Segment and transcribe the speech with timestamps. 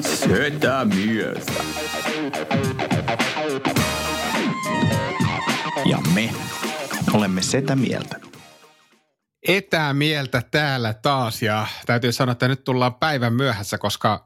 [0.00, 1.52] Setä Mieltä.
[5.84, 6.30] Ja me
[7.12, 8.20] olemme Setä Mieltä.
[9.48, 14.24] Etämieltä täällä taas ja täytyy sanoa, että nyt tullaan päivän myöhässä, koska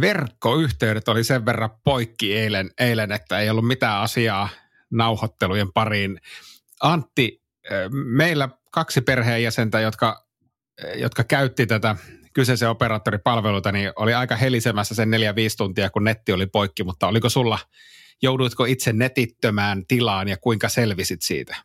[0.00, 4.48] verkkoyhteydet oli sen verran poikki eilen, eilen että ei ollut mitään asiaa
[4.90, 6.20] nauhoittelujen pariin.
[6.80, 7.42] Antti,
[7.90, 10.26] meillä kaksi perheenjäsentä, jotka,
[10.94, 11.96] jotka käytti tätä
[12.36, 17.08] kyseisen operaattoripalveluita, niin oli aika helisemässä sen neljä viisi tuntia, kun netti oli poikki, mutta
[17.08, 17.58] oliko sulla,
[18.22, 21.56] jouduitko itse netittömään tilaan ja kuinka selvisit siitä?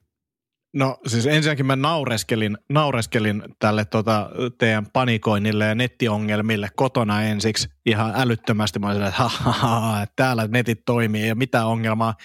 [0.74, 8.14] No siis ensinnäkin mä naureskelin, naureskelin tälle tota, teidän panikoinnille ja nettiongelmille kotona ensiksi ihan
[8.16, 8.80] älyttömästi.
[8.80, 12.16] Mä olisin, että täällä netit toimii ja mitä ongelmaa.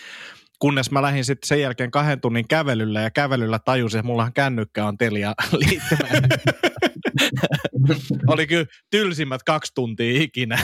[0.58, 4.86] Kunnes mä lähdin sitten sen jälkeen kahden tunnin kävelyllä ja kävelyllä tajusin, että mullahan kännykkä
[4.86, 6.08] on Telia liittymä.
[8.26, 10.58] Oli kyllä tylsimmät kaksi tuntia ikinä.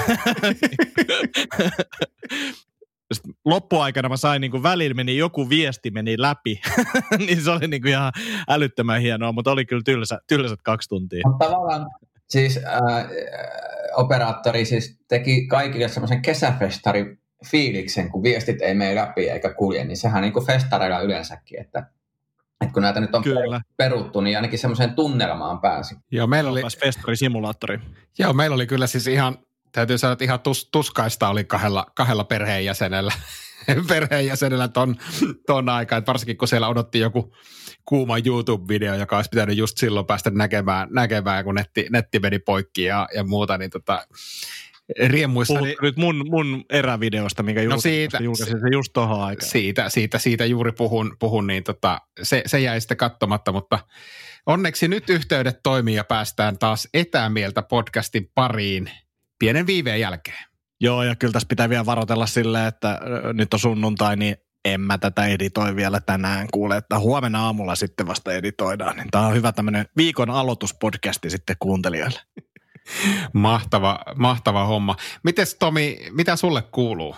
[3.44, 6.60] Loppuaikana mä sain niin kuin välillä meni joku viesti meni läpi,
[7.26, 8.12] niin se oli niin kuin ihan
[8.48, 11.22] älyttömän hienoa, mutta oli kyllä tylsä, tylsät kaksi tuntia.
[11.38, 11.86] Tavallaan
[12.28, 13.06] siis äh,
[13.96, 19.96] operaattori siis teki kaikille semmoisen kesäfestari fiiliksen, kun viestit ei mene läpi eikä kulje, niin
[19.96, 21.78] sehän niin kuin festareilla yleensäkin, että,
[22.60, 23.60] että kun näitä nyt on Kyllä.
[23.76, 25.94] peruttu, niin ainakin semmoiseen tunnelmaan pääsi.
[26.10, 26.62] Joo, meillä oli...
[26.62, 27.78] Festari-simulaattori.
[28.18, 29.38] Joo, meillä oli kyllä siis ihan,
[29.72, 33.12] täytyy sanoa, että ihan tus, tuskaista oli kahdella, kahdella perheenjäsenellä,
[33.88, 34.96] perheenjäsenellä ton,
[35.46, 37.34] ton aikaa, että varsinkin kun siellä odotti joku
[37.84, 42.82] kuuma YouTube-video, joka olisi pitänyt just silloin päästä näkemään, näkemään kun netti, netti meni poikki
[42.82, 44.06] ja, ja muuta, niin tota,
[45.06, 45.54] riemuissa.
[45.54, 49.50] Puhut nyt mun, mun erävideosta, minkä no siitä, julkaisin se just tuohon aikaan.
[49.50, 53.78] Siitä, siitä, siitä juuri puhun, puhun niin tota, se, se jäi sitten katsomatta, mutta
[54.46, 58.90] onneksi nyt yhteydet toimii ja päästään taas etämieltä podcastin pariin
[59.38, 60.44] pienen viiveen jälkeen.
[60.80, 63.00] Joo, ja kyllä tässä pitää vielä varoitella silleen, että
[63.32, 68.06] nyt on sunnuntai, niin en mä tätä editoi vielä tänään kuule, että huomenna aamulla sitten
[68.06, 68.96] vasta editoidaan.
[68.96, 72.20] Niin tämä on hyvä tämmöinen viikon aloituspodcasti sitten kuuntelijoille.
[73.32, 74.96] Mahtava, mahtava homma.
[75.22, 77.16] Mites Tomi, mitä sulle kuuluu?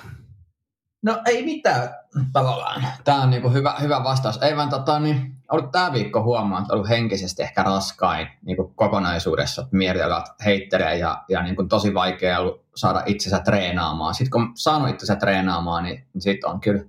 [1.03, 1.91] No ei mitään
[2.33, 2.87] tavallaan.
[3.05, 4.43] Tämä on niinku hyvä, hyvä vastaus.
[4.43, 9.67] Ei vaan tota, niin, ollut tämä viikko huomaan, että ollut henkisesti ehkä raskain niinku kokonaisuudessa.
[9.71, 14.15] Mielialat heittelee ja, ja niinku tosi vaikea ollut saada itsensä treenaamaan.
[14.15, 16.85] Sitten kun saanut itsensä treenaamaan, niin, niin sitten on kyllä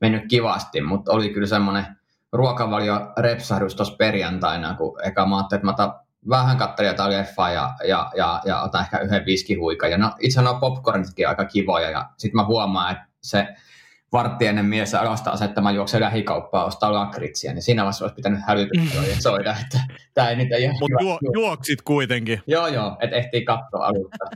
[0.00, 1.86] mennyt kivasti, mutta oli kyllä semmoinen
[2.32, 5.98] ruokavalio repsahdus tuossa perjantaina, kun eka mä ajattelin, että mä
[6.28, 9.90] vähän kattelin jotain leffaa ja, ja, ja, ja otan ehkä yhden viskihuikan.
[9.90, 13.48] Ja no, itse nuo popcornitkin aika kivoja ja sitten mä huomaan, että se
[14.12, 18.98] vartti ennen mies alasta asettamaan juoksee lähikauppaa ostaa lakritsia, niin siinä vaiheessa olisi pitänyt hälytystä
[18.98, 19.80] ja soida, että
[20.14, 22.42] tämä ei niitä ihan Mutta juo, juoksit kuitenkin.
[22.46, 24.26] Joo, joo, että ehtii katsoa alusta.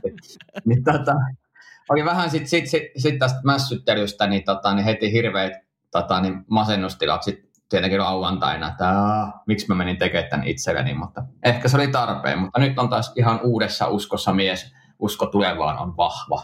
[0.65, 1.15] niin, tota,
[1.89, 5.53] oli vähän sitten sit, sit, sit tästä mässyttelystä, niin, tota, niin heti hirveät
[5.91, 8.85] tota, niin masennustilat sit tietenkin lauantaina, että
[9.47, 12.39] miksi mä menin tekemään tämän itselleni, mutta ehkä se oli tarpeen.
[12.39, 16.41] Mutta nyt on taas ihan uudessa uskossa mies, usko tulevaan on vahva.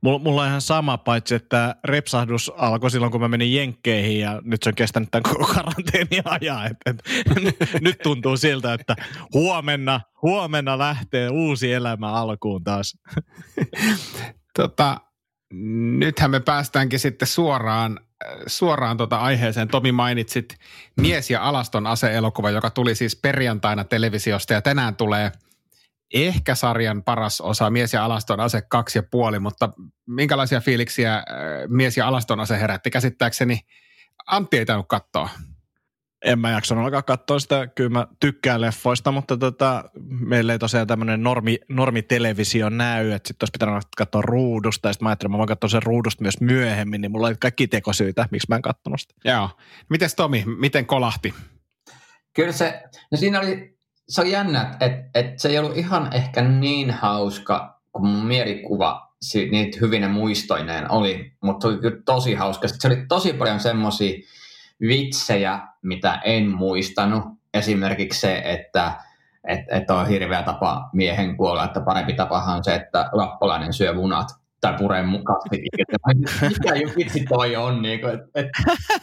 [0.00, 4.62] Mulla on ihan sama, paitsi että repsahdus alkoi silloin, kun mä menin Jenkkeihin ja nyt
[4.62, 6.66] se on kestänyt tämän koko karanteenin ajan.
[6.66, 7.02] Et, et,
[7.80, 8.96] nyt tuntuu siltä, että
[9.34, 12.98] huomenna, huomenna lähtee uusi elämä alkuun taas.
[14.58, 15.00] tota,
[15.98, 18.00] nythän me päästäänkin sitten suoraan
[18.46, 19.68] suoraan tuota aiheeseen.
[19.68, 20.56] Tomi mainitsit
[20.96, 25.32] Mies ja alaston ase-elokuva, joka tuli siis perjantaina televisiosta ja tänään tulee
[26.14, 29.68] ehkä sarjan paras osa Mies ja alaston ase kaksi ja puoli, mutta
[30.06, 31.24] minkälaisia fiiliksiä äh,
[31.68, 32.90] Mies ja alaston ase herätti?
[32.90, 33.60] Käsittääkseni
[34.26, 35.28] Antti ei tainnut katsoa
[36.24, 40.86] en mä jaksanut alkaa katsoa sitä, kyllä mä tykkään leffoista, mutta tota, meillä ei tosiaan
[40.86, 45.34] tämmöinen normi, normitelevisio näy, että sitten olisi pitänyt katsoa ruudusta, ja sitten mä ajattelin, että
[45.34, 48.62] mä voin katsoa sen ruudusta myös myöhemmin, niin mulla oli kaikki tekosyitä, miksi mä en
[48.62, 49.14] katsonut sitä.
[49.24, 49.50] Joo.
[49.88, 51.34] Mites Tomi, miten kolahti?
[52.34, 53.78] Kyllä se, no siinä oli,
[54.08, 59.08] se on jännä, että et se ei ollut ihan ehkä niin hauska kuin mun mielikuva
[59.50, 62.68] niitä hyvinen muistoineen oli, mutta se oli kyllä tosi hauska.
[62.68, 64.18] Se oli tosi paljon semmoisia
[64.80, 67.24] vitsejä, mitä en muistanut.
[67.54, 68.92] Esimerkiksi se, että
[69.48, 73.92] että et on hirveä tapa miehen kuolla, että parempi tapahan on se, että lappalainen syö
[73.92, 74.28] munat
[74.60, 75.40] tai puree mukaan.
[76.48, 77.82] Mikä vitsi toi on?
[77.82, 78.48] Niin kuin, et, et,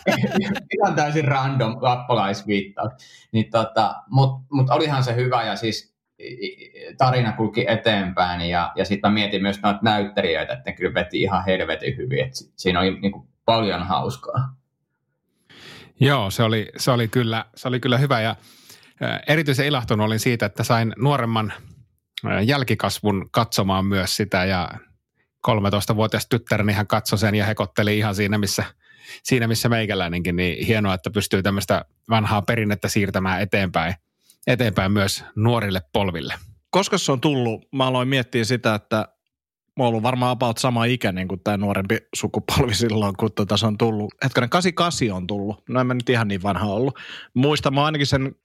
[0.78, 2.94] ihan täysin random lappalaisviittaus.
[3.32, 5.96] Niin tota, Mutta mut olihan se hyvä ja siis
[6.98, 11.46] tarina kulki eteenpäin ja, ja sitten mietin myös noita näyttelijöitä, että ne kyllä veti ihan
[11.46, 12.26] helvetin hyvin.
[12.26, 14.56] Et siinä oli niin kuin paljon hauskaa.
[16.00, 18.36] Joo, se oli, se oli, kyllä, se oli kyllä hyvä ja
[19.28, 21.54] erityisen ilahtunut olin siitä, että sain nuoremman
[22.44, 24.70] jälkikasvun katsomaan myös sitä ja
[25.48, 28.64] 13-vuotias tyttäreni hän katsoi sen ja hekotteli ihan siinä, missä,
[29.24, 33.96] siinä, missä meikäläinenkin, niin hienoa, että pystyy tämmöistä vanhaa perinnettä siirtämään eteenpäin,
[34.48, 36.34] eteenpäin myös nuorille polville.
[36.70, 39.08] Koska se on tullut, mä aloin miettiä sitä, että
[39.78, 43.66] mä oon ollut varmaan about sama ikäinen kuin tämä nuorempi sukupolvi silloin, kun tota se
[43.66, 44.14] on tullut.
[44.24, 45.64] Hetkinen, 88 on tullut.
[45.70, 47.00] No en mä nyt ihan niin vanha ollut.
[47.34, 48.36] Muistan mä ainakin sen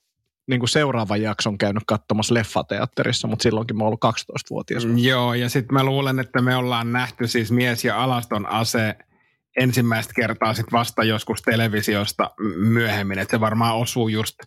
[0.49, 4.87] niin kuin seuraavan jakson käynyt katsomassa leffateatterissa, mutta silloinkin mä oon ollut 12-vuotias.
[4.97, 8.97] Joo, ja sitten mä luulen, että me ollaan nähty siis mies ja alaston ase
[9.61, 14.39] ensimmäistä kertaa sitten vasta joskus televisiosta myöhemmin, että se varmaan osuu just,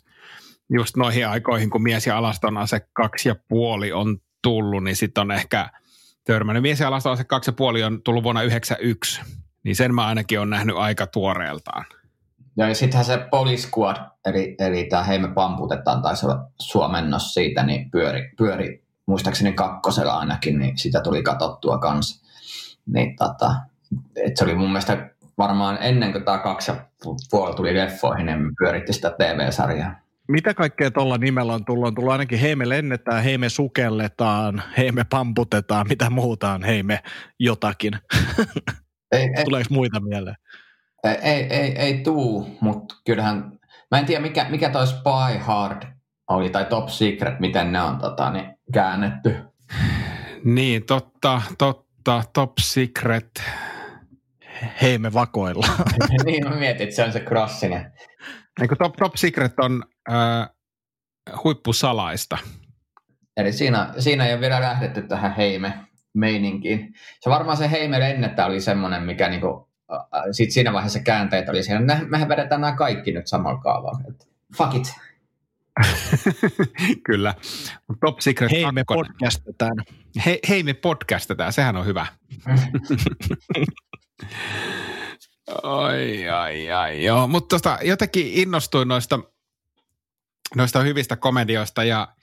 [0.70, 5.22] just noihin aikoihin, kun mies ja alaston ase kaksi ja puoli on tullut, niin sitten
[5.22, 5.70] on ehkä
[6.24, 6.62] törmännyt.
[6.62, 9.22] Mies ja alaston ase kaksi ja puoli on tullut vuonna 1991,
[9.64, 11.86] niin sen mä ainakin on nähnyt aika tuoreeltaan.
[12.58, 17.64] Ja sittenhän se Police Squad, eli, eli tämä Hei me pamputetaan, taisi olla suomennos siitä,
[17.64, 22.26] niin pyöri, pyöri muistaakseni kakkosella ainakin, niin sitä tuli katsottua kanssa.
[22.86, 23.56] Niin tota,
[24.16, 26.78] et se oli mun mielestä varmaan ennen kuin tämä kaksi ja
[27.32, 30.03] puoli tuli leffoihin, niin pyöritti sitä TV-sarjaa.
[30.28, 31.88] Mitä kaikkea tuolla nimellä on tullut?
[31.88, 36.64] On tullut ainakin hei me lennetään, hei me sukelletaan, hei me pamputetaan, mitä muuta on,
[36.64, 37.00] hei me
[37.40, 37.94] jotakin.
[39.12, 40.36] Ei, Tuleeko muita mieleen?
[41.04, 43.60] Ei, ei, ei tuu, mutta kyllähän,
[43.92, 45.84] mä en tiedä mikä, mikä toi Spy Hard
[46.30, 49.36] oli, tai Top Secret, miten ne on tota, niin, käännetty.
[50.44, 53.42] Niin, totta, totta, Top Secret.
[54.82, 55.84] Hei, me vakoillaan.
[56.26, 57.94] niin, mä mietin, että se on se crossinen.
[58.62, 60.50] Eikö top, top Secret on äh,
[61.44, 62.38] huippusalaista?
[63.38, 65.74] Eli siinä, siinä ei ole vielä lähdetty tähän heime
[66.14, 66.94] meininkiin.
[67.20, 69.70] Se varmaan se heime lennettä oli semmoinen, mikä niinku
[70.32, 74.00] sitten siinä vaiheessa käänteet oli siellä, mehän vedetään nämä kaikki nyt samalla kaavalla.
[74.58, 74.94] fuck it.
[77.06, 77.34] Kyllä.
[78.02, 79.84] Top Secret Hei me podcastetaan.
[80.26, 82.08] Hei, hei me podcastetaan, sehän on hyvä.
[85.64, 87.28] ai, ai, ai, joo.
[87.28, 89.20] Mutta tota, jotenkin innostuin noista,
[90.56, 92.16] noista hyvistä komedioista ja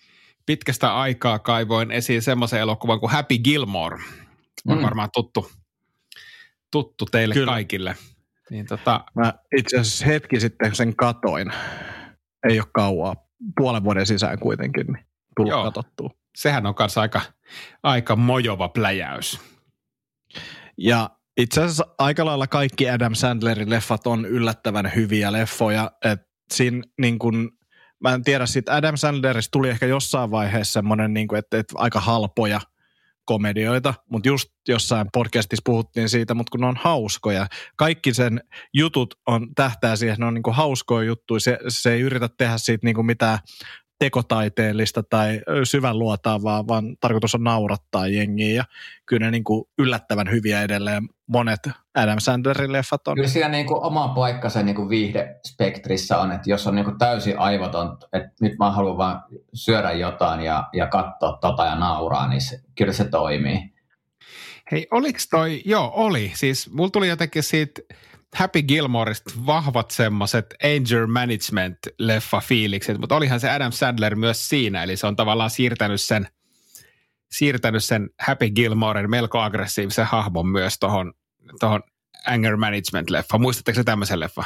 [0.47, 3.99] pitkästä aikaa kaivoin esiin semmoisen elokuvan kuin Happy Gilmore.
[4.69, 4.83] On mm.
[4.83, 5.51] varmaan tuttu,
[6.71, 7.53] tuttu teille Kyllä.
[7.53, 7.97] kaikille.
[8.51, 9.05] Niin tota...
[9.15, 11.53] Mä itse asiassa hetki sitten sen katoin.
[12.49, 13.17] Ei ole kauaa.
[13.57, 15.07] Puolen vuoden sisään kuitenkin, niin
[15.37, 15.65] tullut Joo.
[15.65, 16.11] katsottua.
[16.37, 17.21] Sehän on kanssa aika,
[17.83, 19.41] aika mojova pläjäys.
[20.79, 21.11] Ja
[21.43, 25.91] itse asiassa aika lailla kaikki Adam Sandlerin leffat on yllättävän hyviä leffoja.
[26.05, 26.21] Et
[26.53, 27.51] siinä niin kun,
[28.01, 32.01] mä en tiedä, siitä Adam Sandlerista tuli ehkä jossain vaiheessa semmoinen, niin että, että aika
[32.01, 32.61] halpoja–
[33.31, 37.47] komedioita, mutta just jossain podcastissa puhuttiin siitä, mutta kun ne on hauskoja.
[37.77, 38.41] Kaikki sen
[38.75, 41.41] jutut on tähtää siihen, ne on niinku hauskoja juttuja.
[41.41, 43.39] Se, se ei yritä tehdä siitä niinku mitään
[44.01, 48.55] tekotaiteellista tai syvän luotaavaa, vaan tarkoitus on naurattaa jengiä.
[48.55, 48.65] Ja
[49.07, 51.61] kyllä ne niin kuin yllättävän hyviä edelleen monet
[51.95, 53.15] Adam Sandlerin leffat on.
[53.15, 56.85] Kyllä siellä niin kuin oma paikka se niin kuin viihdespektrissä on, että jos on niin
[56.85, 59.23] kuin täysin aivoton, että nyt mä haluan vaan
[59.55, 63.73] syödä jotain ja, ja katsoa tota ja nauraa, niin se, kyllä se toimii.
[64.73, 67.81] Hei, oliko toi, joo oli, siis mulla tuli jotenkin siitä
[68.35, 74.97] Happy Gilmoresta vahvat semmoiset Anger Management-leffa fiilikset, mutta olihan se Adam Sandler myös siinä, eli
[74.97, 76.29] se on tavallaan siirtänyt sen,
[77.31, 81.13] siirtänyt sen Happy Gilmoren melko aggressiivisen hahmon myös tuohon
[81.61, 81.83] tohon
[82.27, 83.39] Anger Management-leffa.
[83.39, 84.45] Muistatteko se tämmöisen leffa?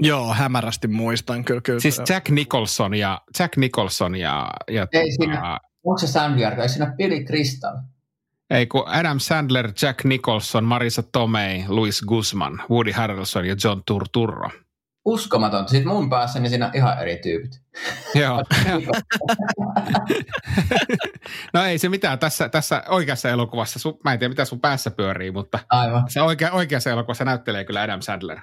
[0.00, 1.60] Joo, hämärästi muistan kyllä.
[1.60, 1.80] kyllä.
[1.80, 6.94] Siis Jack Nicholson ja, Jack Nicholson ja, ja Ei siinä, onko se Sandler, ei siinä
[6.96, 7.74] Billy Crystal?
[8.50, 14.50] Ei kun Adam Sandler, Jack Nicholson, Marisa Tomei, Louis Guzman, Woody Harrelson ja John Turturro.
[15.04, 15.70] Uskomatonta.
[15.70, 17.60] Sitten mun päässä niin siinä ihan eri tyypit.
[18.20, 18.42] Joo.
[21.54, 22.18] no ei se mitään.
[22.18, 26.10] Tässä, tässä oikeassa elokuvassa, sun, mä en tiedä mitä sun päässä pyörii, mutta Aivan.
[26.10, 28.38] se oikea, oikeassa elokuvassa näyttelee kyllä Adam Sandler.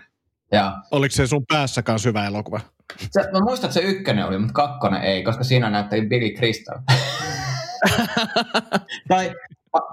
[0.52, 0.78] Ja.
[0.92, 2.60] Oliko se sun päässä kanssa hyvä elokuva?
[3.12, 6.78] Se, mä muistan, että se ykkönen oli, mutta kakkonen ei, koska siinä näytteli Billy Crystal.
[9.10, 9.34] tai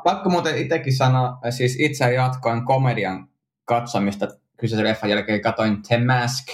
[0.05, 3.29] Pakko muuten itsekin sanoa, siis itse jatkoin komedian
[3.65, 6.49] katsomista kyseisen leffan jälkeen, katoin The Mask,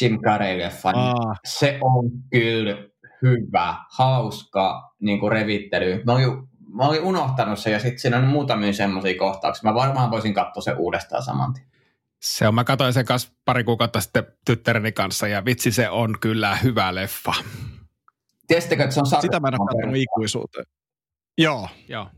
[0.00, 0.92] Jim Carrey-leffa.
[0.94, 1.40] Ah.
[1.44, 2.76] Se on kyllä
[3.22, 6.02] hyvä, hauska niin kuin revittely.
[6.04, 9.70] Mä olin, mä olin unohtanut sen ja sitten siinä on muutamia semmoisia kohtauksia.
[9.70, 11.66] Mä varmaan voisin katsoa sen uudestaan saman tien.
[12.20, 16.14] Se on, mä katsoin sen kanssa pari kuukautta sitten tyttäreni kanssa ja vitsi se on
[16.20, 17.34] kyllä hyvä leffa.
[18.46, 20.66] Tiesittekö, että se on Sitä mä en ole ikuisuuteen.
[21.38, 21.68] Joo.
[21.88, 22.08] Joo.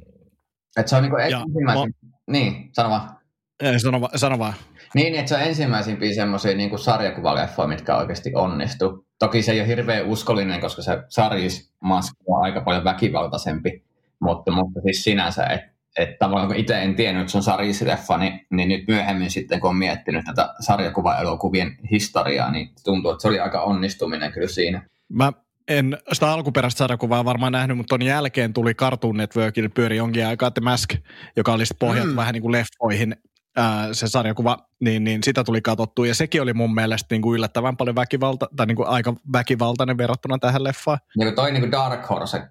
[0.76, 1.94] Että se on niin kuin Ja ensimmäisen...
[2.30, 3.18] Niin, sano vaan.
[3.60, 4.54] Ei, sano, va- sano vaan.
[4.94, 9.06] Niin, että se on ensimmäisimpiä semmoisia niin sarjakuvaleffoja, mitkä oikeasti onnistu.
[9.18, 13.84] Toki se ei ole hirveän uskollinen, koska se sarjismaski on aika paljon väkivaltaisempi,
[14.20, 18.18] mutta, mutta siis sinänsä, että et tavallaan kun itse en tiennyt, että se on sarjisleffa,
[18.18, 23.28] niin, niin nyt myöhemmin sitten, kun on miettinyt tätä sarjakuvaelokuvien historiaa, niin tuntuu, että se
[23.28, 24.82] oli aika onnistuminen kyllä siinä.
[25.08, 25.32] Mä
[25.68, 30.50] en sitä alkuperäistä sarjakuvaa varmaan nähnyt, mutta ton jälkeen tuli Cartoon Networkille pyöri jonkin aikaa
[30.50, 30.94] The Mask,
[31.37, 32.16] joka oli sitten pohjat mm.
[32.16, 33.16] vähän niin kuin leffoihin
[33.56, 36.06] ää, se sarjakuva, niin, niin sitä tuli katsottua.
[36.06, 39.98] Ja sekin oli mun mielestä niin kuin yllättävän paljon väkivalta, tai niin kuin aika väkivaltainen
[39.98, 40.98] verrattuna tähän leffaan.
[41.16, 42.42] Niin kuin toi niin kuin Dark Horse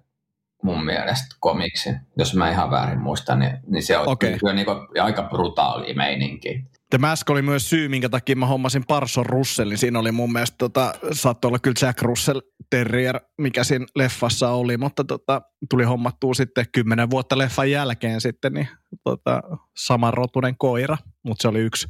[0.62, 4.38] mun mielestä komiksi, jos mä ihan väärin muistan, niin, niin se on Okei.
[4.38, 6.64] kyllä niin kuin aika brutaali meininki.
[6.90, 9.78] The Mask oli myös syy, minkä takia mä hommasin Parson Russellin.
[9.78, 14.76] Siinä oli mun mielestä, tota, saattoi olla kyllä Jack Russell Terrier, mikä siinä leffassa oli,
[14.76, 18.68] mutta tota, tuli hommattua sitten kymmenen vuotta leffan jälkeen sitten, niin
[19.04, 19.42] tota,
[19.76, 20.98] samanrotunen koira.
[21.22, 21.86] Mutta se oli yksi,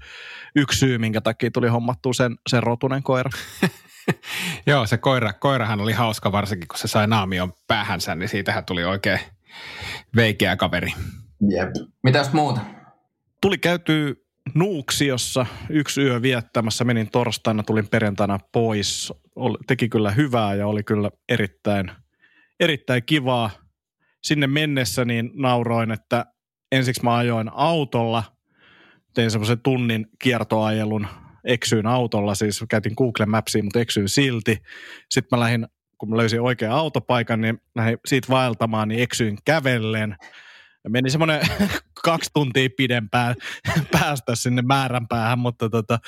[0.57, 3.31] yksi syy, minkä takia tuli hommattua sen, sen rotunen koira.
[4.67, 8.85] Joo, se koira, koirahan oli hauska varsinkin, kun se sai naamion päähänsä, niin siitähän tuli
[8.85, 9.21] oikein
[10.17, 10.93] veikeä kaveri.
[11.51, 11.71] Jep.
[12.03, 12.61] Mitäs muuta?
[13.41, 14.25] Tuli käyty
[14.55, 16.85] Nuuksiossa yksi yö viettämässä.
[16.85, 19.13] Menin torstaina, tulin perjantaina pois.
[19.37, 21.91] Oli, teki kyllä hyvää ja oli kyllä erittäin,
[22.61, 23.51] erittäin kivaa.
[24.23, 26.27] Sinne mennessä niin nauroin, että
[26.73, 28.25] ensiksi mä ajoin autolla.
[29.15, 31.07] Tein semmoisen tunnin kiertoajelun.
[31.49, 34.59] Eksyin autolla, siis käytin Google Mapsia, mutta eksyin silti.
[35.11, 35.67] Sitten mä lähdin,
[35.99, 40.17] kun mä löysin oikean autopaikan, niin lähdin siitä vaeltamaan, niin eksyin kävellen.
[40.89, 41.41] Meni semmoinen
[42.05, 43.35] kaksi tuntia pidempään
[43.93, 45.99] päästä sinne määränpäähän, mutta tota,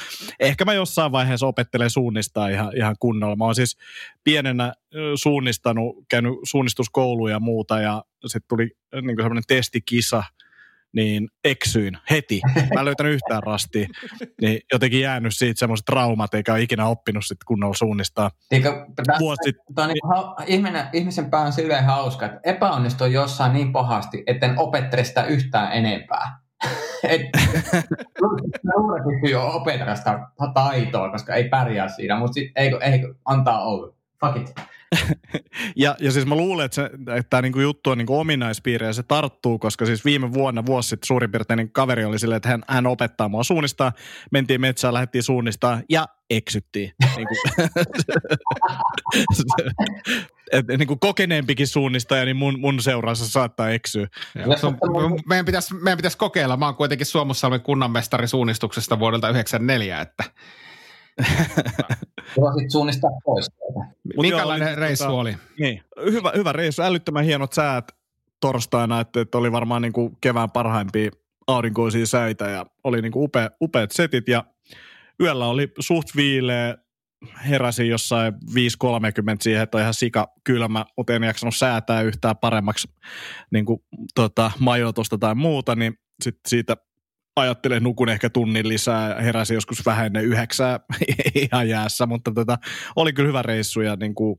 [0.40, 3.36] ehkä mä jossain vaiheessa opettelen suunnistaa ihan, ihan kunnolla.
[3.36, 3.76] Mä oon siis
[4.24, 4.72] pienenä
[5.14, 10.22] suunnistanut, käynyt suunnistuskouluja ja muuta ja sitten tuli niin semmoinen testikisa,
[10.96, 12.40] niin eksyin heti.
[12.74, 13.86] Mä en löytänyt yhtään rastia.
[14.40, 18.30] Niin jotenkin jäänyt siitä semmoiset traumat, eikä ole ikinä oppinut sitten kunnolla suunnistaa.
[19.20, 19.74] Vuosi sitten.
[19.74, 24.22] Tämä on niin hau, ihminen, ihmisen pää on silleen hauska, että epäonnistuu jossain niin pahasti,
[24.26, 26.40] etten opettele sitä yhtään enempää.
[27.08, 27.22] Et,
[29.30, 30.18] jo opetella sitä
[30.54, 33.94] taitoa, koska ei pärjää siinä, mutta ei, ei, antaa olla.
[34.20, 34.54] Fuck it.
[35.76, 36.84] Ja, ja siis mä luulen, että, se,
[37.16, 40.88] että tämä niinku juttu on niinku ominaispiirre ja se tarttuu, koska siis viime vuonna, vuosi
[40.88, 43.92] sitten suurin piirtein niin kaveri oli silleen, että hän, hän opettaa mua suunnistaa.
[44.30, 46.92] Mentiin metsään, lähdettiin suunnistaa ja eksyttiin.
[47.16, 47.34] Niinku,
[50.52, 54.06] et, niinku kokeneempikin suunnistaja, niin mun, mun seurassa saattaa eksyä.
[54.60, 54.78] Se on,
[55.26, 56.56] meidän, pitäisi, meidän pitäisi kokeilla.
[56.56, 60.24] Mä oon kuitenkin Suomussalmen kunnanmestari suunnistuksesta vuodelta 94, että
[62.40, 63.50] Voisit suunnistaa pois
[64.20, 65.36] minkälainen oli- reissu tota- oli?
[65.58, 67.92] Niin, hyvä, hyvä reissu, älyttömän hienot säät
[68.40, 71.10] torstaina, että, että oli varmaan niin kuin kevään parhaimpia
[71.46, 74.44] aurinkoisia säitä ja oli niin kuin upea, upeat setit ja
[75.20, 76.76] yöllä oli suht viileä,
[77.48, 78.38] heräsin jossain 5.30
[79.40, 82.88] siihen, että on ihan sika kylmä, mutta en jaksanut säätää yhtään paremmaksi
[83.52, 83.80] niin kuin,
[84.14, 86.76] tota, majoitusta tai muuta, niin sitten siitä
[87.36, 90.80] ajattelin, nukun ehkä tunnin lisää ja heräsin joskus vähän ennen yhdeksää
[91.52, 92.58] ihan jäässä, mutta tota,
[92.96, 94.38] oli kyllä hyvä reissu ja niin kuin,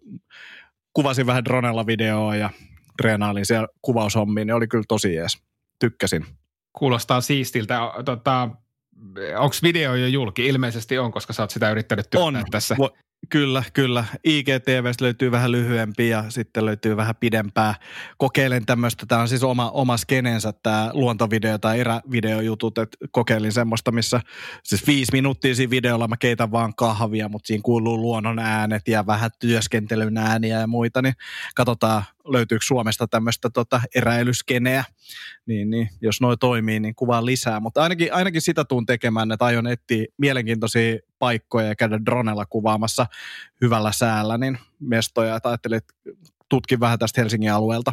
[0.94, 2.50] kuvasin vähän dronella videoa ja
[2.98, 5.44] treenailin siellä kuvaushommiin, niin oli kyllä tosi jees.
[5.80, 6.26] Tykkäsin.
[6.74, 7.80] Kuulostaa siistiltä.
[8.06, 8.50] Tota,
[9.38, 10.48] Onko video jo julki?
[10.48, 12.52] Ilmeisesti on, koska sä oot sitä yrittänyt työntää On.
[12.52, 12.76] tässä.
[13.30, 14.06] Kyllä, kyllä.
[14.24, 17.76] IGTVstä löytyy vähän lyhyempi ja sitten löytyy vähän pidempää.
[18.18, 23.92] Kokeilen tämmöistä, tämä on siis oma, oma skenensä tämä luontovideo tai erävideojutut, että kokeilin semmoista,
[23.92, 24.22] missä
[24.64, 29.06] siis viisi minuuttia siinä videolla mä keitän vaan kahvia, mutta siinä kuuluu luonnon äänet ja
[29.06, 31.14] vähän työskentelyn ääniä ja muita, niin
[31.56, 34.84] katsotaan löytyykö Suomesta tämmöistä tota, eräilyskeneä,
[35.46, 37.60] niin, niin jos noi toimii, niin kuvaan lisää.
[37.60, 43.06] Mutta ainakin, ainakin sitä tuun tekemään, että aion etsiä mielenkiintoisia paikkoja ja käydä dronella kuvaamassa
[43.62, 45.94] hyvällä säällä, niin mestoja, että ajattelin, että
[46.50, 47.92] tutkin vähän tästä Helsingin alueelta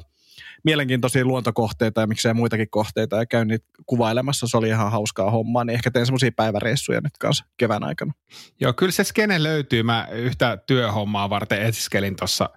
[0.65, 4.47] mielenkiintoisia luontokohteita ja miksei muitakin kohteita ja käyn niitä kuvailemassa.
[4.49, 8.13] Se oli ihan hauskaa hommaa, niin ehkä teen semmoisia päiväreissuja nyt kanssa kevään aikana.
[8.61, 9.83] Joo, kyllä se skene löytyy.
[9.83, 12.51] Mä yhtä työhommaa varten etsiskelin tuossa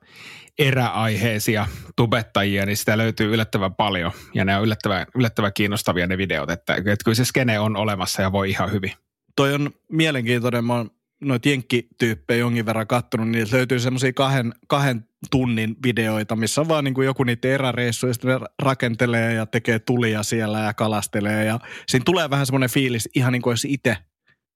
[0.59, 4.11] eräaiheisia tubettajia, niin sitä löytyy yllättävän paljon.
[4.33, 8.21] Ja ne on yllättävän, yllättävän kiinnostavia ne videot, että, että kyllä se skene on olemassa
[8.21, 8.91] ja voi ihan hyvin.
[9.35, 15.05] Toi on mielenkiintoinen, mä oon noita jenkkityyppejä jonkin verran kattonut, niin löytyy semmoisia kahden, kahden
[15.31, 20.59] tunnin videoita, missä vaan niin kuin joku niiden eräreissuja, sitten rakentelee ja tekee tulia siellä
[20.59, 21.45] ja kalastelee.
[21.45, 23.97] Ja siinä tulee vähän semmoinen fiilis, ihan niin kuin olisi itse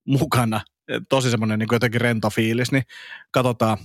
[0.07, 0.61] mukana.
[1.09, 2.83] Tosi semmoinen niin kuin jotenkin rento fiilis, niin
[3.31, 3.77] katsotaan,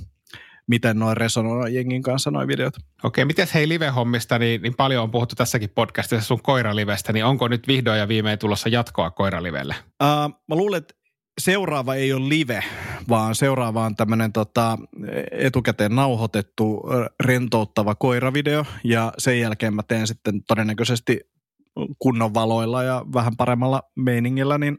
[0.70, 2.74] miten noin resonoi jengin kanssa noin videot.
[3.04, 7.48] Okei, miten hei live-hommista, niin, niin paljon on puhuttu tässäkin podcastissa sun koiralivestä, niin onko
[7.48, 9.74] nyt vihdoin ja viimein tulossa jatkoa koiralivelle?
[9.80, 10.94] Uh, mä luulen, että
[11.40, 12.64] seuraava ei ole live,
[13.08, 14.78] vaan seuraava on tämmöinen tota,
[15.30, 16.82] etukäteen nauhoitettu
[17.22, 21.20] rentouttava koiravideo ja sen jälkeen mä teen sitten todennäköisesti
[21.98, 24.78] kunnon valoilla ja vähän paremmalla meiningillä niin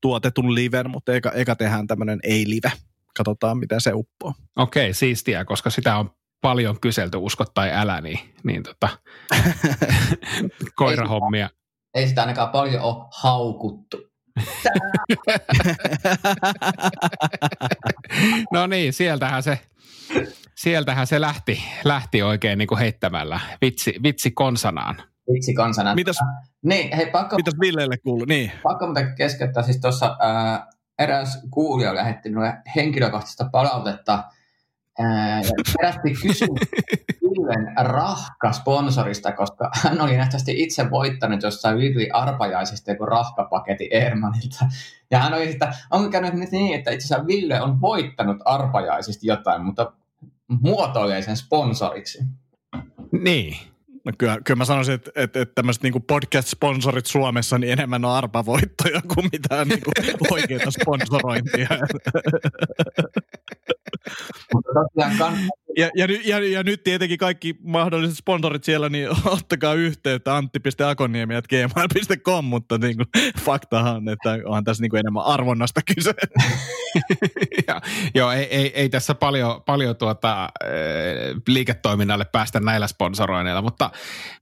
[0.00, 2.72] tuotetun liven, mutta eka, eka tehdään tämmöinen ei-live.
[3.18, 4.32] Katsotaan, miten se uppoo.
[4.56, 6.10] Okei, siistiä, koska sitä on
[6.40, 8.88] paljon kyselty, usko tai älä, niin, niin tota,
[10.76, 11.50] koirahommia.
[11.94, 13.96] Ei sitä ainakaan paljon ole haukuttu.
[18.52, 19.60] no niin, sieltähän se,
[20.56, 24.96] sieltähän se lähti, lähti oikein niin kuin heittämällä vitsi, vitsi konsanaan.
[25.32, 25.96] Vitsi konsanaan.
[25.96, 26.18] Mitäs,
[26.64, 28.24] niin, hei, pakko, mitäs Villeelle kuuluu?
[28.24, 28.52] Niin.
[28.62, 29.62] pakko muuten keskeyttää.
[29.62, 30.16] Siis tuossa
[30.98, 34.24] eräs kuulija lähetti minulle henkilökohtaista palautetta
[34.98, 36.60] ää, ja herätti kysymys
[37.22, 44.66] Villen rahka-sponsorista, koska hän oli nähtävästi itse voittanut jossain Villi arpajaisista joku rahkapaketti Ermanilta.
[45.10, 49.26] Ja hän oli, että onko käynyt nyt niin, että itse asiassa Ville on voittanut arpajaisista
[49.26, 49.92] jotain, mutta
[50.60, 52.18] muotoilee sen sponsoriksi.
[53.12, 53.56] Niin.
[54.04, 58.12] No kyllä, kyllä mä sanoisin, että, että, että tämmöiset niin podcast-sponsorit Suomessa niin enemmän on
[58.12, 61.68] arpavoittoja kuin mitään niin kuin oikeita sponsorointia.
[64.54, 69.74] Mutta tosiaan kann- Ja, ja, ja, ja, nyt tietenkin kaikki mahdolliset sponsorit siellä, niin ottakaa
[69.74, 73.06] yhteyttä antti.akoniemi.gmail.com, mutta niin kuin,
[73.40, 76.14] faktahan on, että onhan tässä niin kuin enemmän arvonnasta kyse.
[77.68, 77.80] ja,
[78.14, 80.48] joo, ei, ei, ei, tässä paljon, paljon tuota, äh,
[81.48, 83.90] liiketoiminnalle päästä näillä sponsoroineilla, mutta,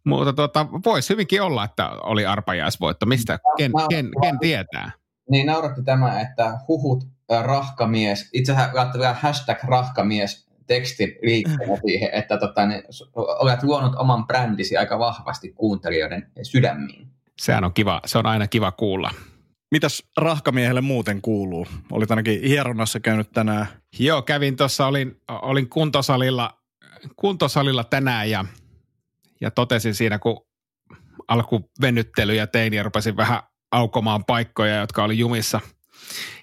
[0.04, 3.06] mutta tuota, voisi hyvinkin olla, että oli arpajaisvoitto.
[3.06, 3.38] Mistä?
[3.56, 4.90] Ken, ken, ken tietää?
[5.30, 12.66] Niin nauratti tämä, että huhut rahkamies, itse asiassa hashtag rahkamies tekstin liitteenä siihen, että tota,
[12.66, 12.82] niin,
[13.14, 17.08] olet luonut oman brändisi aika vahvasti kuuntelijoiden sydämiin.
[17.38, 19.10] Sehän on kiva, se on aina kiva kuulla.
[19.70, 21.66] Mitäs rahkamiehelle muuten kuuluu?
[21.92, 23.66] Olit ainakin hieronnassa käynyt tänään.
[23.98, 26.58] Joo, kävin tuossa, olin, olin kuntosalilla,
[27.16, 28.44] kuntosalilla tänään ja,
[29.40, 30.46] ja totesin siinä, kun
[31.28, 35.60] alkuvenyttelyjä tein ja rupesin vähän aukomaan paikkoja, jotka oli jumissa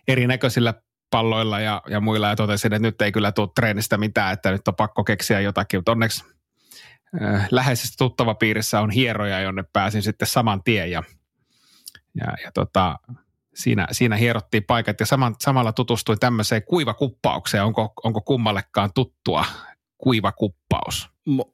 [0.07, 0.73] erinäköisillä
[1.09, 4.67] palloilla ja, ja muilla ja totesin, että nyt ei kyllä tule treenistä mitään, että nyt
[4.67, 6.23] on pakko keksiä jotakin, mutta onneksi
[7.23, 11.03] äh, läheisessä tuttava piirissä on hieroja, jonne pääsin sitten saman tien ja,
[12.15, 12.99] ja, ja tota,
[13.55, 17.63] siinä, siinä hierottiin paikat ja saman, samalla tutustuin tämmöiseen kuivakuppaukseen.
[17.63, 19.45] Onko, onko kummallekaan tuttua
[19.97, 21.09] kuivakuppaus?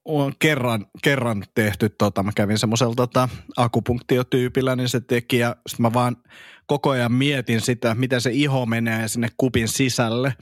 [0.05, 5.83] On kerran, kerran tehty, tota, mä kävin semmoisella tota, akupunktiotyypillä, niin se teki ja sitten
[5.83, 6.17] mä vaan
[6.69, 10.33] koko ajan mietin sitä, miten se iho menee sinne kupin sisälle.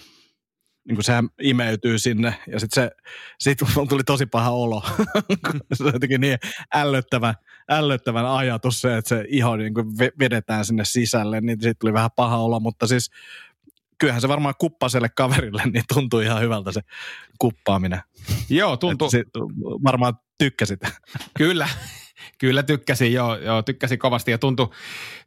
[0.87, 2.91] Niin kuin sehän imeytyy sinne ja sitten se,
[3.39, 4.83] sit mulla tuli tosi paha olo.
[5.73, 6.37] se on jotenkin niin
[6.75, 7.35] ällöttävän,
[7.69, 9.87] ällöttävän ajatus se, että se iho niin kuin
[10.19, 13.11] vedetään sinne sisälle, niin siitä tuli vähän paha olo, mutta siis
[13.97, 16.81] kyllähän se varmaan kuppaselle kaverille, niin tuntuu ihan hyvältä se
[17.39, 18.01] kuppaaminen.
[18.49, 19.09] Joo, tuntuu.
[19.83, 20.79] Varmaan tykkäsit.
[21.37, 21.67] Kyllä,
[22.37, 24.69] kyllä tykkäsin, joo, joo tykkäsin kovasti ja tuntui,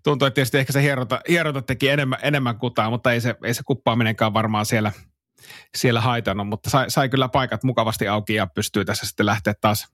[0.03, 3.55] tuntui että tietysti ehkä se hierota, hierota teki enemmän, enemmän kutaa, mutta ei se, ei
[3.55, 4.93] se kuppaaminenkaan varmaan siellä,
[5.75, 9.89] siellä haitannut, mutta sai, sai kyllä paikat mukavasti auki ja pystyy tässä sitten lähteä taas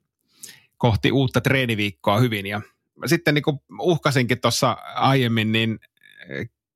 [0.77, 2.47] kohti uutta treeniviikkoa hyvin.
[2.47, 2.61] Ja
[3.07, 5.79] sitten niin kuin uhkasinkin tuossa aiemmin, niin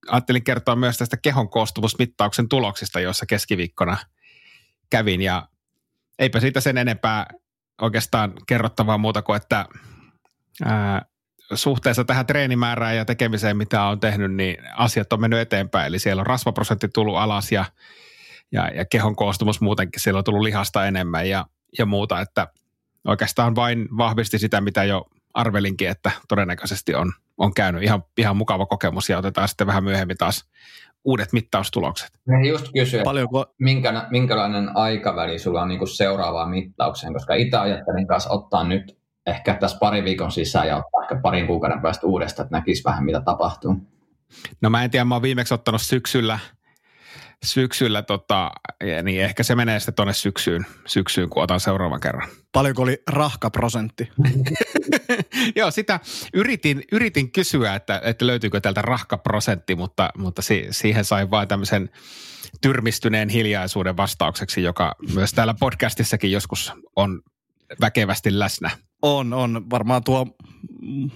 [0.08, 3.96] ajattelin kertoa myös tästä kehon koostumusmittauksen tuloksista, joissa keskiviikkona
[4.90, 5.22] kävin.
[5.22, 5.48] Ja
[6.18, 7.26] eipä siitä sen enempää
[7.82, 9.66] oikeastaan kerrottavaa muuta kuin, että
[10.64, 11.02] ää,
[11.54, 15.86] suhteessa tähän treenimäärään ja tekemiseen, mitä on tehnyt, niin asiat on mennyt eteenpäin.
[15.86, 17.64] Eli siellä on rasvaprosentti tullut alas ja,
[18.52, 21.46] ja, ja kehon koostumus muutenkin, siellä on tullut lihasta enemmän ja,
[21.78, 22.48] ja muuta, että
[23.06, 28.66] oikeastaan vain vahvisti sitä, mitä jo arvelinkin, että todennäköisesti on, on käynyt ihan, ihan mukava
[28.66, 30.44] kokemus ja otetaan sitten vähän myöhemmin taas
[31.04, 32.10] uudet mittaustulokset.
[32.28, 38.06] Mä just kysyä, Paljonko, minkä, minkälainen aikaväli sulla on niin seuraavaan mittaukseen, koska itse ajattelin
[38.06, 42.46] kanssa ottaa nyt ehkä tässä pari viikon sisään ja ottaa ehkä parin kuukauden päästä uudestaan,
[42.46, 43.76] että näkisi vähän mitä tapahtuu.
[44.60, 46.38] No mä en tiedä, mä oon viimeksi ottanut syksyllä,
[47.44, 48.50] syksyllä, tota,
[49.02, 52.28] niin ehkä se menee sitten tuonne syksyyn, syksyyn, kun otan seuraavan kerran.
[52.52, 54.08] Paljonko oli rahkaprosentti?
[55.56, 56.00] Joo, sitä
[56.34, 61.90] yritin, yritin kysyä, että, että löytyykö täältä rahkaprosentti, mutta, mutta si, siihen sain vain tämmöisen
[62.60, 67.22] tyrmistyneen hiljaisuuden vastaukseksi, joka myös täällä podcastissakin joskus on
[67.80, 68.70] väkevästi läsnä.
[69.02, 69.70] On, on.
[69.70, 70.26] Varmaan tuo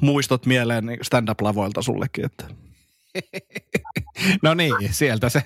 [0.01, 2.25] muistot mieleen stand-up-lavoilta sullekin.
[2.25, 2.45] Että.
[4.43, 5.43] No niin, sieltä se,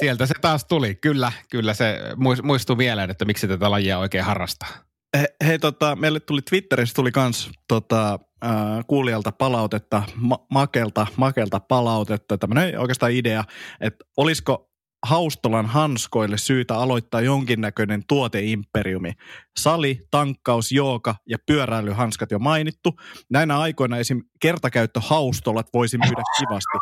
[0.00, 0.94] sieltä se taas tuli.
[0.94, 1.98] Kyllä, kyllä se
[2.42, 4.68] muistuu mieleen, että miksi tätä lajia oikein harrastaa.
[5.16, 8.50] He, hei, tota, meille tuli Twitterissä tuli kans tota, äh,
[8.86, 13.44] kuulijalta palautetta, ma- makelta, makelta palautetta, tämmöinen oikeastaan idea,
[13.80, 14.67] että olisiko
[15.06, 19.12] Haustolan hanskoille syytä aloittaa jonkinnäköinen tuoteimperiumi.
[19.58, 22.94] Sali, tankkaus, jooga ja pyöräilyhanskat jo mainittu.
[23.30, 24.22] Näinä aikoina esim.
[24.40, 26.78] kertakäyttöhaustolat voisi myydä kivasti.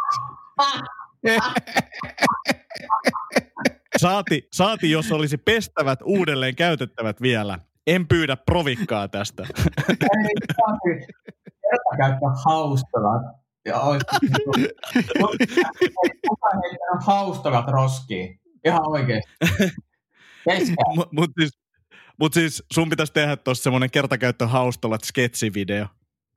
[4.00, 7.58] saati, saati, jos olisi pestävät uudelleen käytettävät vielä.
[7.86, 9.46] En pyydä provikkaa tästä.
[11.70, 14.06] Kertakäyttöhaustolat ja olisi
[16.28, 18.40] kukaan heittänyt haustavat roskiin.
[18.64, 19.32] Ihan oikeesti.
[20.94, 21.58] Mutta mut siis,
[22.18, 25.86] mut siis sun pitäisi tehdä tuossa semmoinen kertakäyttö haustalat sketsivideo.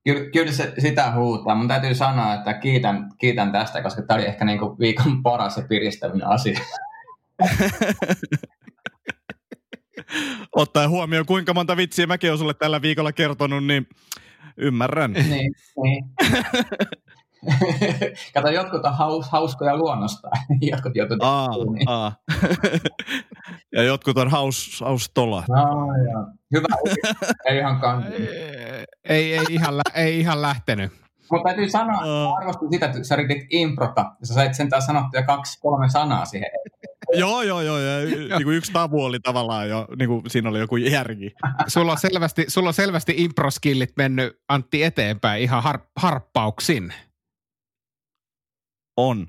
[0.03, 1.55] Kyllä, kyllä se, sitä huutaa.
[1.55, 5.63] Mun täytyy sanoa, että kiitän, kiitän tästä, koska tämä oli ehkä niinku viikon paras ja
[5.69, 6.59] piristävin asia.
[10.55, 13.87] Ottaen huomioon, kuinka monta vitsiä mäkin olen sulle tällä viikolla kertonut, niin
[14.57, 15.11] ymmärrän.
[15.13, 16.05] niin, niin.
[18.33, 20.29] Kato, jotkut on haus, hauskoja luonnosta,
[20.71, 21.47] jotkut joutuu aa,
[21.87, 22.15] aa.
[23.75, 25.43] Ja jotkut on haus, haustola.
[25.49, 25.63] No,
[26.11, 26.27] joo.
[26.53, 26.67] Hyvä,
[27.49, 28.05] ei ihan
[29.03, 30.91] ei, ei, ihan, ei ihan lähtenyt.
[31.31, 35.21] Mutta täytyy sanoa, että arvostin sitä, että sä yritit improta, ja sä sait sentään sanottua
[35.21, 36.49] kaksi, kolme sanaa siihen.
[37.13, 37.77] joo, joo, joo.
[37.77, 41.33] Ja niin kuin yksi tabu oli tavallaan jo, niin kuin siinä oli joku järki.
[41.67, 46.93] sulla on selvästi, sulla on selvästi improskillit mennyt Antti eteenpäin ihan har, harppauksin.
[48.99, 49.27] On.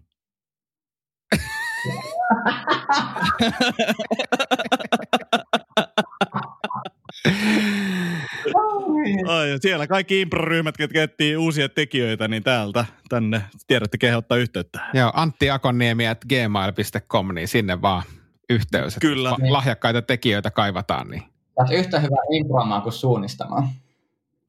[9.26, 14.80] Ai, siellä kaikki improryhmät, jotka etsii uusia tekijöitä, niin täältä tänne tiedätte kehottaa yhteyttä.
[14.94, 18.02] Joo, Antti Akoniemi at gmail.com, niin sinne vaan
[18.50, 18.96] yhteys.
[19.00, 19.36] Kyllä.
[19.48, 21.08] Lahjakkaita tekijöitä kaivataan.
[21.08, 21.22] Niin.
[21.54, 23.68] Tätä yhtä hyvää improamaan kuin suunnistamaan.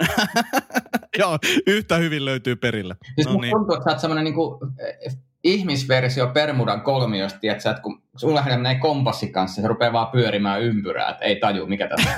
[1.19, 2.95] Joo, yhtä hyvin löytyy perille.
[3.15, 3.51] Siis no niin.
[3.51, 4.59] tuntuu, että sä oot semmoinen niin kuin,
[5.05, 10.61] eh, ihmisversio Permudan kolmiosta, tiedätkö, että kun sulla menee kompassi kanssa, se rupeaa vaan pyörimään
[10.61, 12.15] ympyrää, että ei taju, mikä tässä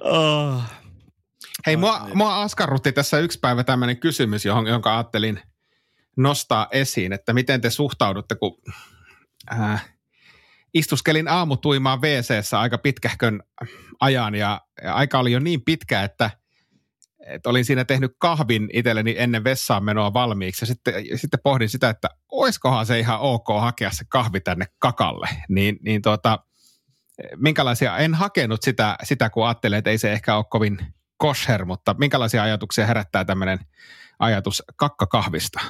[0.00, 0.62] oh.
[1.66, 5.40] Hei, mua, mua askarrutti tässä yksi päivä tämmöinen kysymys, johon, jonka ajattelin
[6.16, 8.58] nostaa esiin, että miten te suhtaudutte, kun
[9.52, 9.93] äh,
[10.74, 13.42] istuskelin aamutuimaan wc aika pitkähkön
[14.00, 16.30] ajan ja, ja aika oli jo niin pitkä, että–
[17.26, 21.68] että olin siinä tehnyt kahvin itselleni ennen vessaan menoa valmiiksi ja sitten, ja sitten pohdin
[21.68, 25.28] sitä, että oiskohan se ihan ok hakea se kahvi tänne kakalle.
[25.48, 26.38] Niin, niin tuota,
[27.36, 30.78] minkälaisia, en hakenut sitä, sitä, kun ajattelin, että ei se ehkä ole kovin
[31.16, 33.58] kosher, mutta minkälaisia ajatuksia herättää tämmöinen
[34.18, 35.60] ajatus kakkakahvista?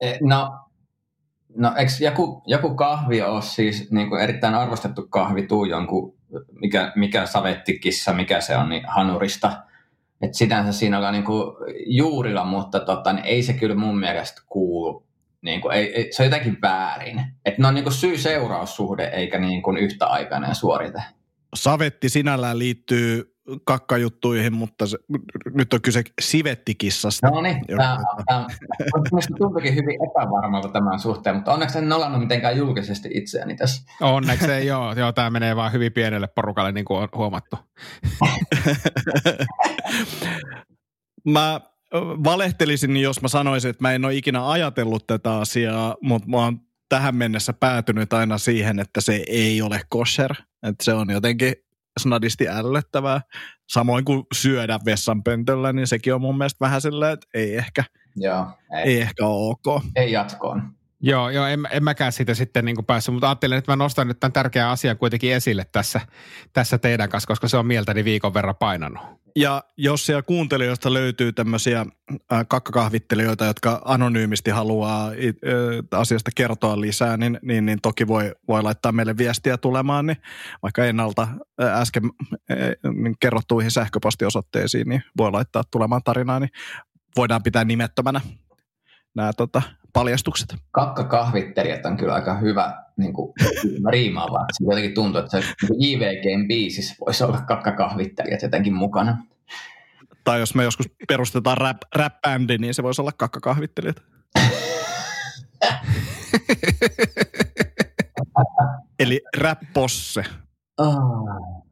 [0.00, 0.50] E, no,
[1.56, 6.14] no eikö joku, joku kahvi ole siis niin kuin erittäin arvostettu kahvi tuu jonkun,
[6.60, 9.52] mikä, mikä savettikissa, mikä se on, niin hanurista–
[10.22, 14.42] että sitänsä siinä ollaan niin kuin juurilla, mutta tota, niin ei se kyllä mun mielestä
[14.46, 15.06] kuulu.
[15.42, 17.20] Niin kuin, ei, ei, se on jotenkin väärin.
[17.44, 21.02] Että ne on niin syy-seuraussuhde eikä niin kuin yhtäaikainen suorite.
[21.54, 23.31] Savetti sinällään liittyy
[23.64, 24.98] kakkajuttuihin, mutta se,
[25.54, 27.30] nyt on kyse sivettikissasta.
[27.30, 28.46] No niin, tämä, tämä
[29.38, 33.82] tuntuukin hyvin epävarmalta tämän suhteen, mutta onneksi en nolannut mitenkään julkisesti itseäni tässä.
[34.00, 37.56] Onneksi ei joo, joo tämä menee vaan hyvin pienelle porukalle, niin kuin on huomattu.
[41.28, 41.60] mä
[42.24, 46.60] valehtelisin, jos mä sanoisin, että mä en ole ikinä ajatellut tätä asiaa, mutta mä oon
[46.88, 50.34] tähän mennessä päätynyt aina siihen, että se ei ole kosher.
[50.62, 51.54] Että se on jotenkin
[52.00, 53.20] snadisti ällöttävää.
[53.68, 57.84] Samoin kuin syödä vessanpöntöllä, niin sekin on mun mielestä vähän silleen, että ei ehkä,
[58.16, 58.82] Joo, ei.
[58.82, 59.82] ei ehkä ole ok.
[59.96, 60.62] Ei jatkoon.
[61.02, 64.20] Joo, joo en, en mäkään siitä sitten niin päässyt, mutta ajattelin, että mä nostan nyt
[64.20, 66.00] tämän tärkeän asian kuitenkin esille tässä,
[66.52, 69.02] tässä teidän kanssa, koska se on mieltäni viikon verran painanut.
[69.36, 77.16] Ja jos siellä kuuntelijoista löytyy tämmöisiä äh, kakkakahvittelijoita, jotka anonyymisti haluaa äh, asiasta kertoa lisää,
[77.16, 80.16] niin, niin, niin toki voi, voi laittaa meille viestiä tulemaan, niin
[80.62, 81.28] vaikka ennalta
[81.62, 82.02] äh, äsken
[82.94, 86.50] niin kerrottuihin sähköpostiosoitteisiin, niin voi laittaa tulemaan tarinaa, niin
[87.16, 88.20] voidaan pitää nimettömänä
[89.14, 90.54] nämä tota, paljastukset.
[90.70, 93.32] Kakkakahvittelijat on kyllä aika hyvä niin kuin,
[93.90, 94.44] riimaava.
[94.52, 95.44] Se jotenkin tuntuu, että niin
[95.78, 99.24] JVGn biisissä voisi olla kakkakahvittelijat jotenkin mukana.
[100.24, 104.02] Tai jos me joskus perustetaan rap, rap-bändi, niin se voisi olla kakkakahvittelijat.
[108.98, 110.24] Eli rap-posse.
[110.78, 111.66] Oh.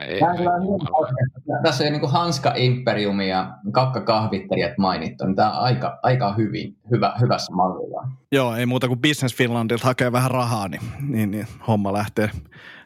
[0.00, 0.20] Ei, ei,
[0.60, 6.76] niin Tässä on niin Hanska Imperiumi ja kakkakahvittelijat mainittu, niin tämä on aika, aika hyvin,
[6.90, 8.08] hyvä, hyvässä mallilla.
[8.32, 12.30] Joo, ei muuta kuin Business Finlandilta hakee vähän rahaa, niin, niin, niin homma lähtee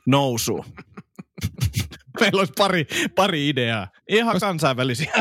[0.07, 0.65] nousuun.
[2.21, 3.89] Meillä olisi pari, pari ideaa.
[4.09, 5.13] Ihan kansainvälisiä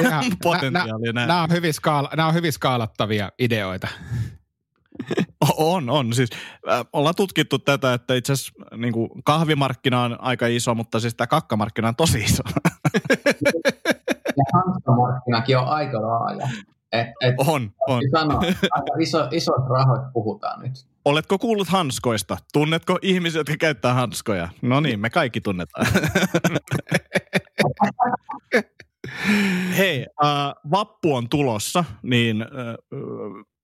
[0.00, 1.12] Ihan- potentiaalia.
[1.12, 3.88] Nämä Nämä, on, hyvin skaala, nämä on hyvin skaalattavia ideoita.
[5.56, 6.12] On, on.
[6.12, 6.30] Siis,
[6.70, 11.14] äh, ollaan tutkittu tätä, että itse asiassa niin kuin kahvimarkkina on aika iso, mutta siis
[11.14, 12.42] tämä kakkamarkkina on tosi iso.
[14.36, 16.48] Ja Hanska-markkinakin on aika laaja.
[16.92, 18.02] Et, et, on, on.
[18.10, 20.72] sanoa, aika iso, isot rahoit puhutaan nyt.
[21.04, 22.36] Oletko kuullut hanskoista?
[22.52, 24.48] Tunnetko ihmisiä, jotka käyttää hanskoja?
[24.62, 25.86] No niin, me kaikki tunnetaan.
[29.76, 32.48] Hei, äh, vappu on tulossa, niin äh,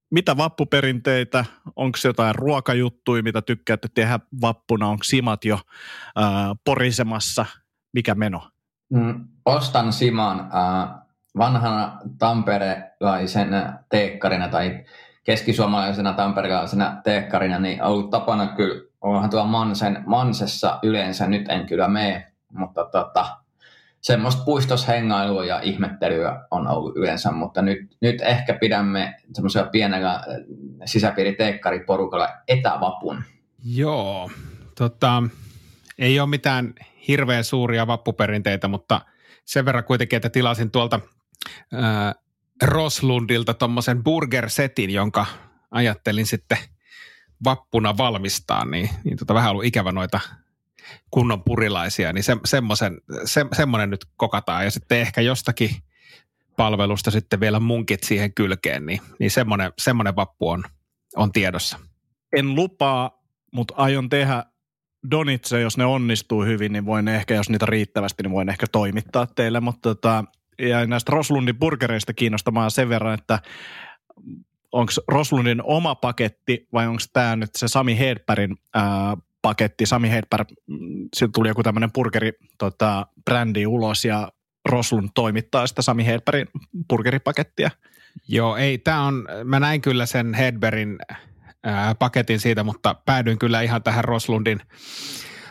[0.09, 1.45] mitä vappuperinteitä,
[1.75, 6.23] onko jotain ruokajuttuja, mitä tykkäätte tehdä vappuna, onko simat jo äh,
[6.65, 7.45] porisemassa,
[7.93, 8.49] mikä meno?
[8.89, 10.89] Mm, ostan Siman äh,
[11.37, 14.85] vanhana tamperelaisena teekkarina tai
[15.23, 21.65] keskisuomalaisena tamperelaisena teekkarina, niin on ollut tapana kyllä, onhan tuolla Mansen, Mansessa yleensä, nyt en
[21.65, 23.37] kyllä mene, mutta tota,
[24.01, 30.23] semmoista puistoshengailua ja ihmettelyä on ollut yleensä, mutta nyt, nyt ehkä pidämme semmoisella pienellä äh,
[30.85, 33.23] sisäpiiriteekkariporukalla etävapun.
[33.65, 34.31] Joo,
[34.77, 35.23] tota,
[35.97, 36.73] ei ole mitään
[37.07, 39.01] hirveän suuria vappuperinteitä, mutta
[39.45, 40.99] sen verran kuitenkin, että tilasin tuolta
[41.73, 42.15] ää,
[42.63, 45.25] Roslundilta tuommoisen burger-setin, jonka
[45.71, 46.57] ajattelin sitten
[47.43, 50.19] vappuna valmistaa, niin, niin tota, vähän ollut ikävä noita
[51.11, 55.69] kunnon purilaisia, niin se, semmoisen, se, semmoinen nyt kokataan ja sitten ehkä jostakin
[56.57, 60.63] palvelusta sitten vielä munkit siihen kylkeen, niin, niin semmoinen, semmoinen vappu on,
[61.15, 61.79] on tiedossa.
[62.35, 63.23] En lupaa,
[63.53, 64.43] mutta aion tehdä
[65.11, 69.27] donitse, jos ne onnistuu hyvin, niin voin ehkä, jos niitä riittävästi, niin voin ehkä toimittaa
[69.35, 70.23] teille, mutta tota,
[70.59, 73.39] ja näistä Roslundin burgereista kiinnostamaan sen verran, että
[74.71, 78.57] onko Roslundin oma paketti vai onko tämä nyt se Sami Hedbergin
[79.41, 79.85] paketti.
[79.85, 84.31] Sami Hedberg, mm, siltä tuli joku tämmöinen burgeri tota, brändi ulos ja
[84.69, 86.47] Roslund toimittaa sitä Sami Hedbergin
[86.89, 87.69] burgeripakettia.
[88.27, 90.97] Joo, ei, tämä on, mä näin kyllä sen Hedbergin
[91.63, 94.61] ää, paketin siitä, mutta päädyin kyllä ihan tähän Roslundin,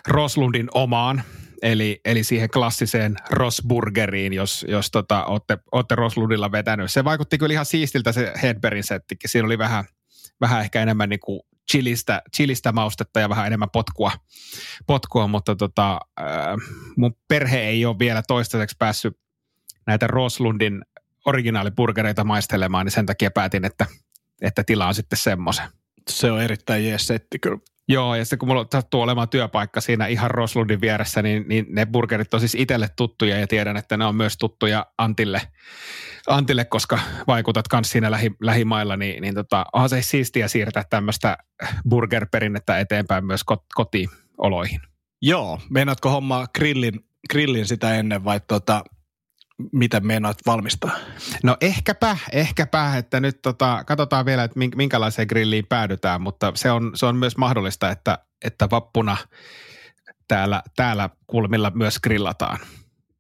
[0.09, 1.23] Roslundin omaan,
[1.63, 6.91] eli, eli siihen klassiseen Rosburgeriin, jos, jos tota, olette, olette Roslundilla vetänyt.
[6.91, 9.31] Se vaikutti kyllä ihan siistiltä se Hedbergin settikin.
[9.31, 9.85] Siinä oli vähän,
[10.41, 11.41] vähän ehkä enemmän niin kuin
[11.73, 14.13] chilistä, chilistä maustetta ja vähän enemmän potkua,
[14.87, 16.57] potkua mutta tota, ää,
[16.97, 19.19] mun perhe ei ole vielä toistaiseksi päässyt
[19.87, 20.83] näitä Roslundin
[21.27, 23.87] originaaliburgereita maistelemaan, niin sen takia päätin, että,
[24.43, 25.69] että tilaan sitten semmoisen.
[26.11, 27.59] Se on erittäin jees setti kyllä.
[27.91, 31.87] Joo, ja sitten kun mulla sattuu olemaan työpaikka siinä ihan Roslundin vieressä, niin, niin ne
[31.87, 35.41] burgerit on siis itselle tuttuja ja tiedän, että ne on myös tuttuja Antille,
[36.29, 41.39] Antille koska vaikutat myös siinä lähi, lähimailla, niin, niin tota, onhan se siistiä siirtää tämmöistä
[41.89, 44.81] burgerperinnettä eteenpäin myös kot, kotioloihin.
[45.23, 48.85] Joo, meinaatko hommaa grillin, grillin sitä ennen vai tota,
[49.73, 50.91] miten meinaat valmistaa?
[51.43, 56.91] No ehkäpä, ehkäpä, että nyt tota, katsotaan vielä, että minkälaiseen grilliin päädytään, mutta se on,
[56.95, 59.17] se on myös mahdollista, että, että vappuna
[60.29, 62.59] täällä, täällä kulmilla myös grillataan.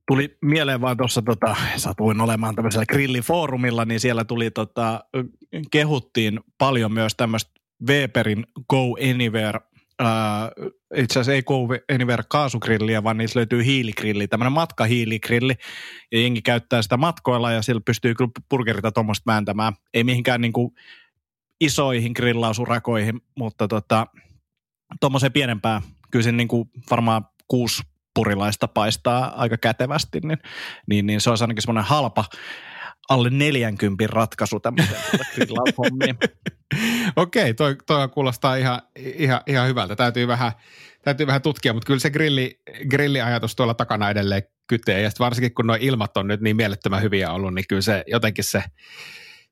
[0.08, 5.04] Tuli mieleen vaan tuossa, tota, satuin olemaan tämmöisellä grillifoorumilla, niin siellä tuli, tota,
[5.70, 7.50] kehuttiin paljon myös tämmöistä
[7.88, 9.60] Weberin Go Anywhere
[10.02, 15.54] Uh, itse asiassa ei Go Anywhere kaasugrilliä, vaan niissä löytyy hiiligrilli, tämmöinen matkahiiligrilli,
[16.12, 19.72] ja jengi käyttää sitä matkoilla, ja sillä pystyy kyllä burgerita tuommoista vääntämään.
[19.94, 20.74] Ei mihinkään niin kuin
[21.60, 24.06] isoihin grillausurakoihin, mutta tota,
[25.32, 27.82] pienempään, kyllä se niin kuin varmaan kuusi
[28.18, 30.38] purilaista paistaa aika kätevästi, niin,
[30.86, 32.24] niin, niin se on ainakin semmoinen halpa,
[33.08, 35.00] alle 40 ratkaisu tämmöiseen
[35.34, 36.18] grillaushommiin.
[37.16, 39.96] Okei, toi, toi kuulostaa ihan, ihan, ihan hyvältä.
[39.96, 40.52] Täytyy vähän,
[41.02, 45.02] täytyy vähän tutkia, mutta kyllä se grilli, grilliajatus tuolla takana edelleen kytee.
[45.02, 48.44] Ja varsinkin kun nuo ilmat on nyt niin mielettömän hyviä ollut, niin kyllä se jotenkin
[48.44, 48.62] se,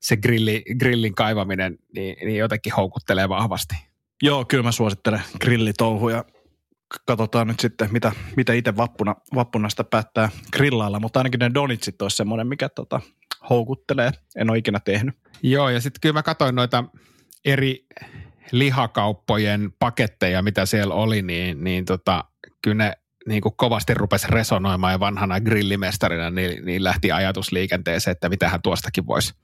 [0.01, 3.75] se grilli, grillin kaivaminen niin, niin jotenkin houkuttelee vahvasti.
[4.23, 6.25] Joo, kyllä mä suosittelen grillitouhuja.
[7.07, 12.03] Katsotaan nyt sitten, mitä, mitä itse vappuna, vappuna sitä päättää grillailla, mutta ainakin ne donitsit
[12.03, 13.01] olisi semmoinen, mikä tota,
[13.51, 14.13] houkuttelee.
[14.37, 15.15] En ole ikinä tehnyt.
[15.43, 16.85] Joo, ja sitten kyllä mä katsoin noita
[17.45, 17.87] eri
[18.53, 22.25] lihakauppojen paketteja, mitä siellä oli, niin, niin tota,
[22.63, 22.93] kyllä ne
[23.29, 29.07] niin kuin kovasti rupesi resonoimaan ja vanhana grillimestarina niin, niin lähti ajatusliikenteeseen, että mitähän tuostakin
[29.07, 29.35] voisi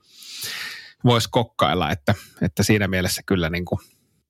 [1.05, 3.79] vois kokkailla, että, että siinä mielessä kyllä niin kuin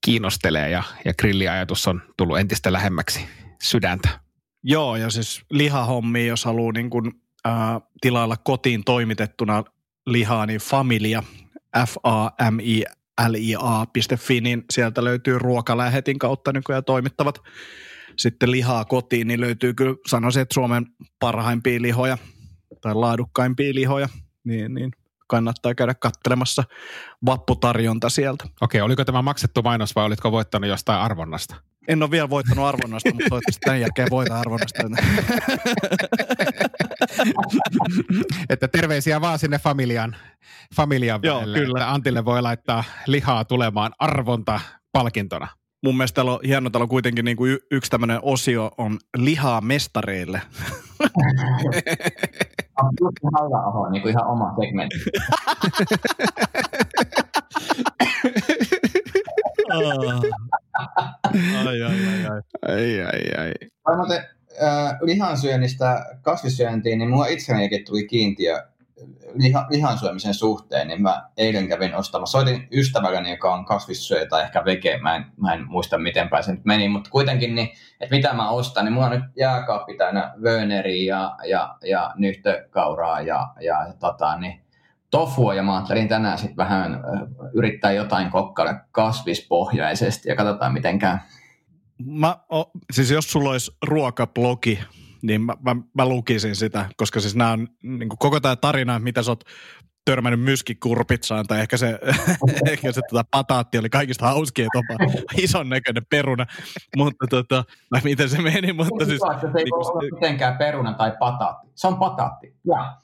[0.05, 3.25] kiinnostelee ja, ja grilliajatus on tullut entistä lähemmäksi
[3.63, 4.09] sydäntä.
[4.63, 7.11] Joo, ja siis lihahommi, jos haluaa niin kuin,
[7.47, 7.53] äh,
[8.01, 9.63] tilailla kotiin toimitettuna
[10.05, 11.23] lihaa, niin Familia,
[11.87, 12.83] f a m i
[13.29, 17.41] l i a.fi, niin sieltä löytyy ruokalähetin kautta nykyään toimittavat
[18.17, 20.85] sitten lihaa kotiin, niin löytyy kyllä, sanoisin, että Suomen
[21.19, 22.17] parhaimpia lihoja
[22.81, 24.09] tai laadukkaimpia lihoja,
[24.43, 24.91] niin, niin
[25.33, 26.63] kannattaa käydä kattelemassa
[27.25, 28.45] vapputarjonta sieltä.
[28.61, 31.55] Okei, oliko tämä maksettu mainos vai olitko voittanut jostain arvonnasta?
[31.87, 34.83] En ole vielä voittanut arvonnasta, mutta toivottavasti tämän jälkeen voitan arvonnasta.
[38.49, 40.15] että terveisiä vaan sinne familian,
[40.75, 41.79] familian Joo, välille, kyllä.
[41.79, 44.59] että Antille voi laittaa lihaa tulemaan arvonta
[44.91, 45.47] palkintona.
[45.83, 49.61] Mun mielestä täällä on hieno, täällä on kuitenkin niin kuin yksi tämmöinen osio on lihaa
[49.61, 50.41] mestareille.
[52.81, 54.97] On just halla niin kuin ihan oma segmentti.
[61.67, 62.41] ai, ai, ai, ai.
[62.67, 63.53] Ai, ai, ai.
[63.87, 64.23] Vai muuten
[64.63, 68.67] äh, lihansyönnistä kasvissyöntiin, niin mulla itsellänikin tuli kiintiö
[69.33, 72.31] liha, lihan syömisen suhteen, niin mä eilen kävin ostamassa.
[72.31, 76.51] Soitin ystävälleni, joka on kasvissyöjä tai ehkä vege, mä en, mä en muista miten se
[76.51, 77.69] nyt meni, mutta kuitenkin, niin,
[78.01, 83.21] että mitä mä ostan, niin mulla on nyt jääkaappi täynnä Werneriä ja, ja, ja nyhtökauraa
[83.21, 84.61] ja, ja, tota, niin,
[85.11, 87.03] tofua, ja mä ajattelin tänään sitten vähän
[87.53, 91.17] yrittää jotain kokkailla kasvispohjaisesti ja katsotaan miten käy.
[92.05, 94.79] Mä, o, siis jos sulla olisi ruokablogi,
[95.23, 99.23] niin mä, mä, mä lukisin sitä, koska siis nämä on niin koko tämä tarina, mitä
[99.23, 99.43] sä oot
[100.05, 101.99] törmännyt myskikurpitsaan, tai ehkä se,
[102.71, 106.45] ehkä se tota, pataatti oli kaikista hauskia topa, ison näköinen peruna,
[106.97, 109.21] mutta tota, vai miten se meni, mutta siis...
[109.23, 111.67] Hyvä, se ei niin voi olla mitenkään peruna tai pataatti.
[111.75, 112.55] Se on pataatti.
[112.65, 112.97] Ja.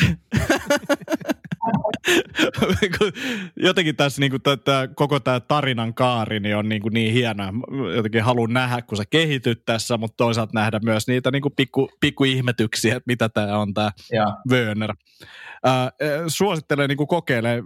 [2.98, 3.12] kun
[3.56, 7.52] jotenkin tässä niin kuin, tämä, koko tämä tarinan kaari niin on niin, kuin niin hienoa.
[7.96, 11.90] Jotenkin haluan nähdä, kun sä kehityt tässä, mutta toisaalta nähdä myös niitä niin kuin pikku,
[12.00, 14.36] pikku ihmetyksiä, että mitä tämä on tämä ja.
[14.50, 14.94] Wörner.
[15.66, 15.92] Äh,
[16.26, 17.64] suosittelen niin kokeilemaan,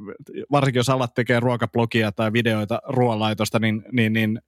[0.52, 4.40] varsinkin jos alat tekee ruokablogia tai videoita ruoanlaitosta, niin, niin, niin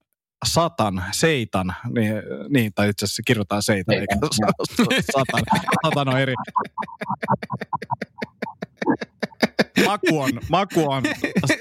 [0.44, 2.12] satan, seitan, niin,
[2.48, 4.16] niin tai itse asiassa kirjoitetaan seitan, eikä
[5.16, 5.42] satan.
[5.84, 6.34] Satan on eri.
[9.86, 11.02] Maku on, maku on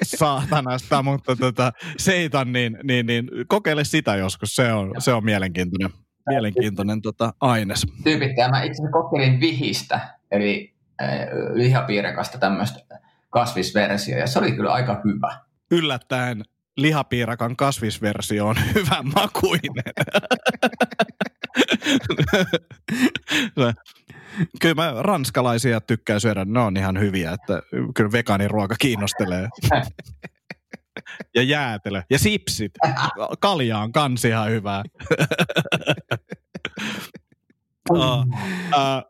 [0.04, 5.90] saatanasta, mutta tota, seitan, niin, niin, niin kokeile sitä joskus, se on, se on mielenkiintoinen,
[6.30, 7.88] mielenkiintoinen tota, aines.
[8.04, 8.50] Tyypittäjä.
[8.50, 10.00] Mä itse asiassa kokeilin vihistä,
[10.32, 11.10] eli äh,
[11.54, 15.40] lihapiirakasta tämmöistä kasvisversio, ja se oli kyllä aika hyvä.
[15.72, 16.44] Yllättäen
[16.78, 19.94] lihapiirakan kasvisversio on hyvän makuinen.
[24.62, 27.62] kyllä mä ranskalaisia tykkään syödä, ne on ihan hyviä, että
[27.96, 29.50] kyllä vegaaniruoka kiinnostelee.
[31.36, 32.02] ja jäätelö.
[32.10, 32.72] Ja sipsit.
[33.40, 34.84] Kalja on kans ihan hyvää.
[37.92, 38.26] Uh, uh,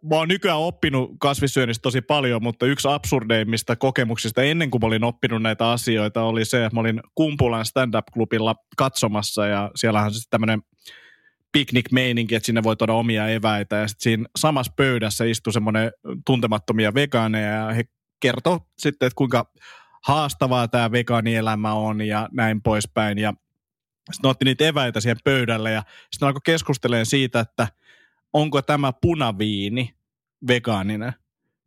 [0.10, 5.04] mä oon nykyään oppinut kasvissyönnistä tosi paljon, mutta yksi absurdeimmista kokemuksista ennen kuin mä olin
[5.04, 10.62] oppinut näitä asioita oli se, että mä olin Kumpulan stand-up-klubilla katsomassa ja siellähän se tämmöinen
[11.56, 15.92] piknik-meininki, että sinne voi tuoda omia eväitä ja sitten siinä samassa pöydässä istui semmoinen
[16.26, 17.84] tuntemattomia vegaaneja ja he
[18.20, 19.52] kertoi sitten, että kuinka
[20.04, 23.34] haastavaa tämä vegaanielämä on ja näin poispäin ja
[24.12, 27.68] sitten otti niitä eväitä siihen pöydälle ja sitten alkoi keskustelemaan siitä, että
[28.34, 29.96] onko tämä punaviini
[30.48, 31.14] vegaaninen.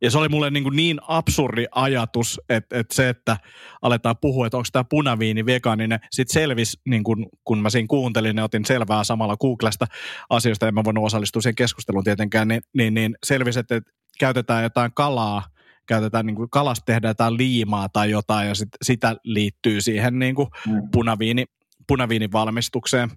[0.03, 3.37] Ja se oli mulle niin, kuin niin absurdi ajatus, että, että se, että
[3.83, 6.01] aletaan puhua, että onko tämä punaviini vegaaninen.
[6.11, 9.87] Sitten selvisi, niin kuin, kun mä siinä kuuntelin ja otin selvää samalla Googlesta
[10.31, 13.81] asioista, en mä voinut osallistua siihen keskusteluun tietenkään, niin, niin, niin selvisi, että
[14.19, 15.43] käytetään jotain kalaa,
[15.87, 20.35] käytetään niin kuin kalasta tehdään jotain liimaa tai jotain ja sit, sitä liittyy siihen niin
[20.35, 20.49] kuin
[20.93, 21.45] punaviini,
[21.87, 23.11] punaviinin valmistukseen.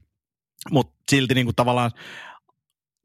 [0.71, 1.91] Mutta silti niin kuin tavallaan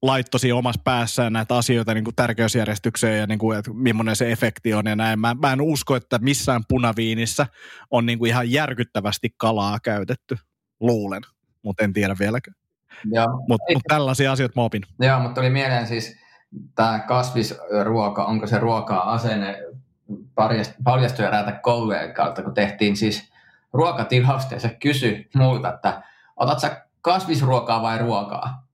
[0.07, 4.33] laittoi siinä omassa päässään näitä asioita niin kuin tärkeysjärjestykseen ja niin kuin, että millainen se
[4.33, 5.19] efekti on ja näin.
[5.19, 7.47] Mä, mä en usko, että missään punaviinissä
[7.91, 10.37] on niin kuin ihan järkyttävästi kalaa käytetty,
[10.81, 11.23] luulen,
[11.63, 12.57] mutta en tiedä vieläkään.
[13.49, 14.83] Mutta mut tällaisia asioita mä opin.
[15.01, 16.17] Joo, mutta tuli mieleen siis
[16.75, 19.59] tämä kasvisruoka, onko se ruokaa asenne,
[20.85, 23.33] paljastui eräältä kollegalta, kun tehtiin siis
[23.73, 26.03] ruokatilausta ja se kysyi multa, että
[26.37, 28.66] otat sä kasvisruokaa vai ruokaa?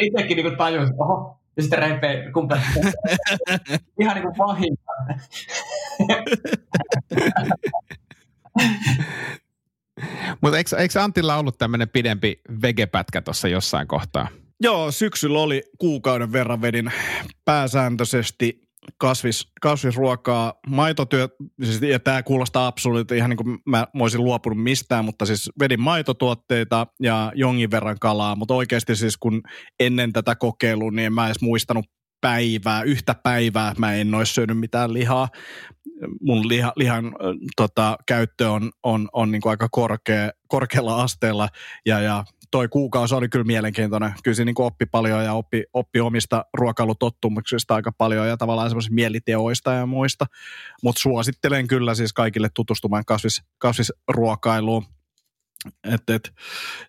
[0.00, 2.62] Itsekin niin tajusin, oho, ja sitten repee kumpaan.
[4.00, 4.92] Ihan niin kuin pahinta.
[10.40, 14.28] Mutta eikö, eikö Antilla ollut tämmöinen pidempi vegepätkä tuossa jossain kohtaa?
[14.60, 16.92] Joo, syksyllä oli kuukauden verran vedin
[17.44, 18.67] pääsääntöisesti
[18.98, 21.28] kasvis, kasvisruokaa, maitotyö,
[21.64, 25.80] siis, ja tämä kuulostaa absoluutti ihan niin kuin mä, olisin luopunut mistään, mutta siis vedin
[25.80, 29.42] maitotuotteita ja jonkin verran kalaa, mutta oikeasti siis kun
[29.80, 31.86] ennen tätä kokeilua, niin en mä edes muistanut
[32.20, 35.28] päivää, yhtä päivää mä en olisi syönyt mitään lihaa.
[36.20, 37.16] Mun liha, lihan
[37.56, 41.48] tota, käyttö on, on, on niin kuin aika korkea, korkealla asteella
[41.86, 44.14] ja, ja toi kuukausi oli kyllä mielenkiintoinen.
[44.24, 48.94] Kyllä se niin oppi paljon ja oppi, oppi omista ruokailutottumuksista aika paljon ja tavallaan semmoisista
[48.94, 50.26] mieliteoista ja muista.
[50.82, 54.84] Mutta suosittelen kyllä siis kaikille tutustumaan kasvis, kasvisruokailuun.
[55.84, 56.34] Et, et,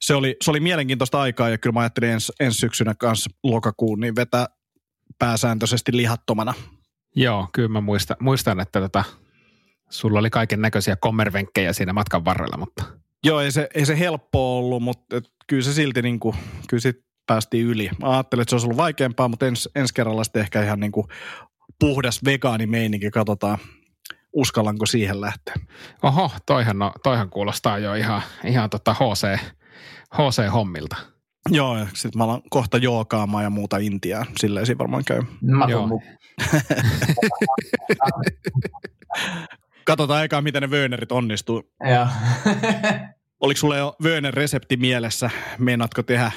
[0.01, 3.99] se, oli, se oli mielenkiintoista aikaa ja kyllä mä ajattelin ens, ensi syksynä kanssa lokakuun
[3.99, 4.47] niin vetää
[5.19, 6.53] pääsääntöisesti lihattomana.
[7.15, 9.03] Joo, kyllä mä muistan, muistan että tota,
[9.89, 12.83] sulla oli kaiken näköisiä kommervenkkejä siinä matkan varrella, mutta...
[13.23, 16.35] Joo, ei se, ei se helppo ollut, mutta et, kyllä se silti niin kuin,
[16.69, 17.89] kyllä sit päästiin yli.
[18.01, 20.91] Mä ajattelin, että se olisi ollut vaikeampaa, mutta ens, ensi kerralla sitten ehkä ihan niin
[20.91, 21.07] kuin
[21.79, 23.57] puhdas vegaanimeininki, katsotaan
[24.33, 25.55] uskallanko siihen lähteä.
[26.03, 29.39] Oho, toihan, no, toihan kuulostaa jo ihan, ihan tota HC,
[30.13, 31.18] HC-hommilta.
[31.51, 34.25] Joo, ja sitten mä alan kohta jookaamaan ja muuta Intiaa.
[34.39, 35.21] Silleen siinä varmaan käy.
[35.41, 35.89] Mä Joo.
[39.85, 41.63] Katsotaan aikaa, miten ne Wönerit onnistuu.
[41.93, 42.07] Joo.
[43.39, 45.29] Oliko sulla jo Wöner resepti mielessä?
[45.59, 46.31] Meinaatko tehdä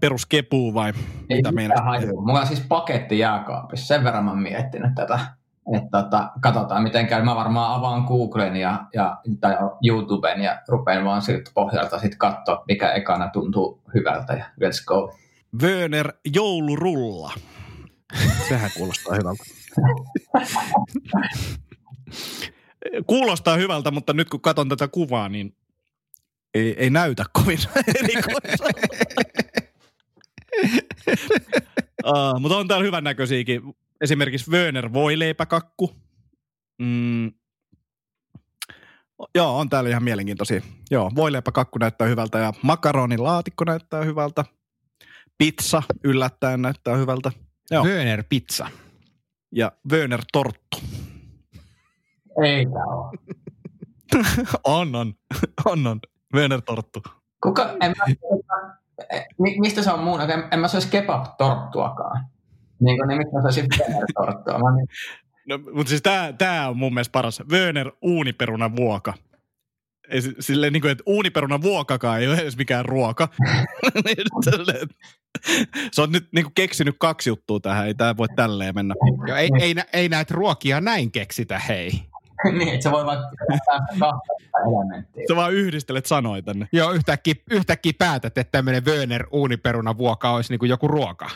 [0.00, 0.92] peruskepuu vai
[1.30, 1.84] Ei mitä meinaat?
[1.84, 2.22] hajua.
[2.26, 3.86] Mulla on siis paketti jääkaapissa.
[3.86, 5.18] Sen verran mä oon miettinyt tätä.
[5.72, 7.22] Että tota, katsotaan miten käy.
[7.22, 9.56] Mä varmaan avaan Googlen ja, ja, tai
[9.88, 15.14] YouTuben ja rupean vaan siltä pohjalta sitten katsoa, mikä ekana tuntuu hyvältä ja let's go.
[15.62, 17.32] Wöner joulurulla.
[18.48, 19.44] Sehän kuulostaa hyvältä.
[23.06, 25.56] Kuulostaa hyvältä, mutta nyt kun katson tätä kuvaa, niin
[26.54, 27.58] ei, ei näytä kovin
[28.00, 28.64] erikoiselta.
[32.06, 33.62] uh, mutta on täällä hyvän näköisiäkin.
[34.00, 35.94] Esimerkiksi Wöner voileipäkakku.
[36.78, 37.32] Mm.
[39.34, 40.60] Joo, on täällä ihan mielenkiintoisia.
[40.90, 44.44] Joo, voileipäkakku näyttää hyvältä ja makaronilaatikko näyttää hyvältä.
[45.38, 47.32] Pizza yllättäen näyttää hyvältä.
[47.70, 47.84] Joo.
[47.84, 48.68] Wöner pizza.
[49.52, 50.78] Ja Wöner torttu.
[52.36, 52.66] Ole.
[54.64, 55.14] on, on.
[55.70, 56.00] on, on.
[56.34, 57.02] Wöner torttu.
[57.42, 58.04] Kuka, en mä,
[59.38, 60.20] mi- mistä se on muun?
[60.20, 62.33] En, en mä söisi kebab-torttuakaan.
[62.80, 63.66] Niin kuin, niin mistä mä söisin
[64.14, 64.58] torttua.
[64.58, 64.88] Mä niin,
[65.48, 67.42] No, mutta siis tää, tää on mun mielestä paras.
[67.50, 69.14] Wöner uuniperuna vuoka.
[70.08, 73.28] Ei, silleen niin kuin, että uuniperuna vuokakaan ei ole edes mikään ruoka.
[74.04, 74.16] Niin,
[74.50, 74.88] silleen,
[75.92, 77.86] se on nyt niin kuin keksinyt kaksi juttua tähän.
[77.86, 78.94] Ei tää voi tälleen mennä.
[79.26, 81.90] Joo, ei, ei, nä- ei näitä ruokia näin keksitä, hei.
[82.44, 83.26] niin, että se voi vaikka
[84.00, 84.18] kahta
[84.66, 85.24] elementtiä.
[85.28, 86.68] Sä vaan yhdistelet sanoja tänne.
[86.72, 91.30] Joo, yhtäkkiä, yhtäkkiä päätät, että tämmöinen Wöner uuniperuna vuoka olisi niin kuin joku ruoka.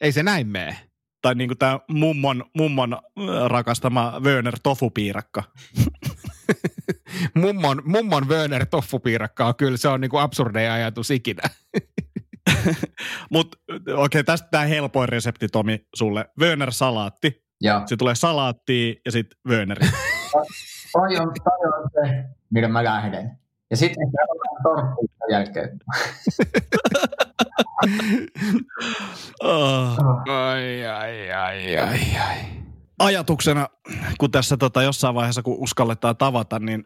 [0.00, 0.76] Ei se näin mene.
[1.22, 3.00] Tai niin kuin tämä mummon, mummon äh,
[3.46, 5.42] rakastama Wöner tofupiirakka.
[7.34, 11.42] Mummon, mummon Wöner toffupiirakka on kyllä, se on niin kuin absurdeja ajatus ikinä.
[13.30, 16.30] Mutta okei, okay, tästä tämä helpoin resepti, Tomi, sulle.
[16.40, 17.44] Wöner-salaatti.
[17.60, 17.82] Joo.
[17.86, 19.88] Se tulee salaattia ja sitten Wöneri.
[20.92, 23.38] Toi on, toi on se, millä mä lähden.
[23.70, 24.06] Ja sitten
[24.62, 25.78] torttu sen jälkeen.
[29.42, 29.98] Oh.
[30.28, 32.38] Ai, ai, ai, ai, ai.
[32.98, 33.68] Ajatuksena,
[34.18, 36.84] kun tässä tota jossain vaiheessa, kun uskalletaan tavata, niin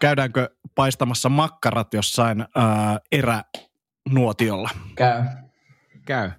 [0.00, 4.70] käydäänkö paistamassa makkarat jossain ää, eränuotiolla?
[4.94, 5.22] Käy.
[6.06, 6.30] Käy.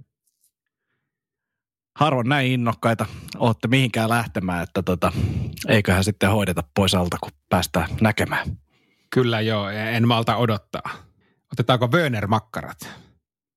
[1.96, 3.06] Harvoin näin innokkaita
[3.38, 5.12] olette mihinkään lähtemään, että tota,
[5.68, 8.58] eiköhän sitten hoideta pois alta, kun päästään näkemään.
[9.10, 10.90] Kyllä joo, en malta odottaa.
[11.54, 13.07] Otetaanko Wöner-makkarat?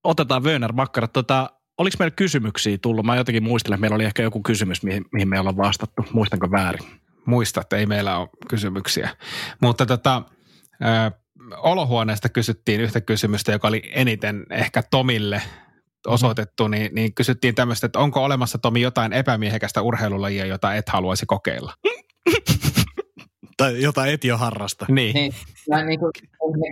[0.05, 1.13] Otetaan Wöner-makkarat.
[1.13, 3.07] Tota, oliko meillä kysymyksiä tullut?
[3.07, 6.05] Mä jotenkin muistelen, että meillä oli ehkä joku kysymys, mihin, mihin me ollaan vastattu.
[6.13, 6.87] Muistanko väärin?
[7.27, 9.11] Muista, että ei meillä ole kysymyksiä.
[9.63, 10.23] Mutta tota,
[10.83, 11.11] ö,
[11.57, 15.43] olohuoneesta kysyttiin yhtä kysymystä, joka oli eniten ehkä Tomille
[16.07, 21.27] osoitettu, niin, niin kysyttiin tämmöistä, että onko olemassa Tomi jotain epämiehekästä urheilulajia, jota et haluaisi
[21.27, 21.73] kokeilla?
[23.57, 24.87] Tai jotain et jo harrasta.
[24.89, 25.15] Niin.
[25.15, 25.33] Niin,
[25.69, 26.13] mä niin kuin,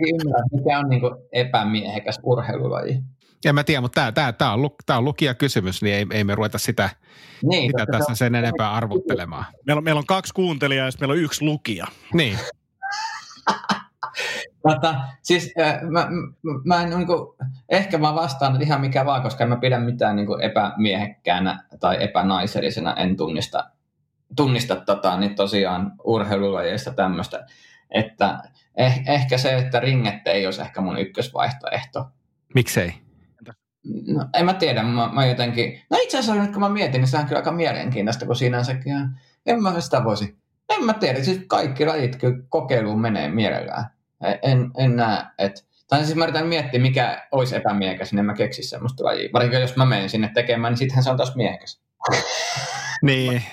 [0.07, 2.99] ymmärrän, mikä on niin kuin epämiehekäs urheilulaji.
[3.45, 6.23] En mä tiedä, mutta tämä, tämä, tämä, on, tämä on lukija kysymys, niin ei, ei
[6.23, 6.89] me ruveta sitä,
[7.43, 9.45] Niin, sitä tässä sen enempää arvuttelemaan.
[9.65, 11.87] Meillä on, meillä on kaksi kuuntelijaa ja meillä on yksi lukija.
[12.13, 12.39] Niin,
[14.67, 16.07] Tota, siis äh, mä,
[16.41, 17.37] mä, mä en niin kuin,
[17.69, 21.63] ehkä mä vastaan että ihan mikä vaan, koska en mä pidä mitään niin kuin epämiehekkäänä
[21.79, 23.69] tai epänaisellisena, en tunnista,
[24.35, 27.45] tunnista tota, niin tosiaan urheilulajeista tämmöistä.
[27.91, 28.39] Että
[28.77, 32.07] eh, ehkä se, että ringette ei olisi ehkä mun ykkösvaihtoehto.
[32.55, 32.93] Miksei?
[34.07, 35.81] No, en mä tiedä, mä, mä jotenkin...
[35.89, 38.93] No itse asiassa nyt kun mä mietin, niin se on kyllä aika mielenkiintoista, kun sekin...
[39.45, 40.37] En mä sitä voisi...
[40.69, 43.85] En mä tiedä, siis kaikki lajit kyllä kokeiluun menee mielellään.
[44.41, 45.61] En, en näe, että...
[45.87, 49.29] Tai siis mä yritän miettiä, mikä olisi epämiekäs, niin en mä keksi semmoista lajia.
[49.33, 51.81] Varsinkin jos mä menen sinne tekemään, niin sittenhän se on taas miekäs.
[53.01, 53.43] niin,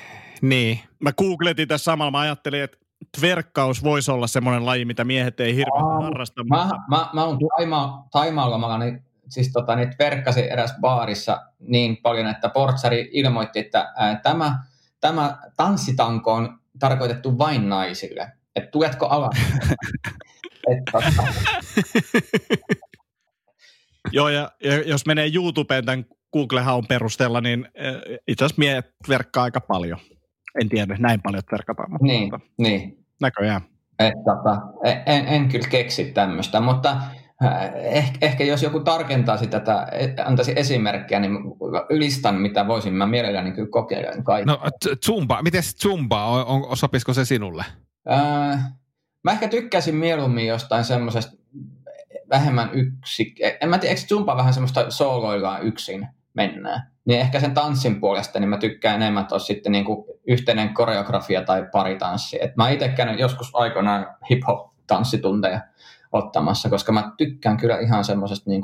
[0.43, 0.81] niin.
[0.99, 2.79] Mä googletin tässä samalla, mä ajattelin, että
[3.21, 6.45] verkkaus voisi olla semmoinen laji, mitä miehet ei hirveästi harrasta.
[6.45, 6.77] Mä, mutta...
[6.89, 12.49] mä, mä olen taima, taimaalla, niin siis tota, niitä verkkasi eräs baarissa niin paljon, että
[12.49, 14.59] portsari ilmoitti, että ää, tämä,
[15.01, 18.33] tämä tanssitanko on tarkoitettu vain naisille.
[18.57, 19.37] Että tuletko alas?
[20.93, 21.25] Tota.
[24.13, 27.69] Joo, ja, ja jos menee YouTubeen tämän Google-haun perusteella, niin
[28.29, 29.99] itse asiassa miehet verkkaa aika paljon.
[30.61, 31.91] En tiedä, näin paljon, verkataan.
[31.91, 33.07] Mutta niin, tota, niin.
[33.21, 33.61] Näköjään.
[33.99, 34.63] Et, tota,
[35.07, 36.97] en, en kyllä keksi tämmöistä, mutta
[37.75, 39.57] ehkä, ehkä jos joku tarkentaa sitä,
[39.93, 41.39] että antaisi esimerkkiä, niin
[41.91, 44.23] ylistan, mitä voisin mä mielelläni kyllä kokeilla.
[44.23, 44.47] Kaikki.
[44.47, 44.61] No
[45.07, 47.65] Zumba, miten Zumba, on, on, sopisiko se sinulle?
[48.11, 48.61] Äh,
[49.23, 51.37] mä ehkä tykkäsin mieluummin jostain semmoisesta
[52.31, 56.91] vähemmän yksi, en mä tiedä, eikö Zumba vähän semmoista sooloillaan yksin mennään.
[57.05, 60.75] Niin ehkä sen tanssin puolesta, niin mä tykkään enemmän, että olisi sitten niin kuin yhteinen
[60.75, 62.39] koreografia tai paritanssi.
[62.41, 65.61] Et mä itse käynyt joskus aikoinaan hip-hop-tanssitunteja
[66.13, 68.63] ottamassa, koska mä tykkään kyllä ihan semmoisesta niin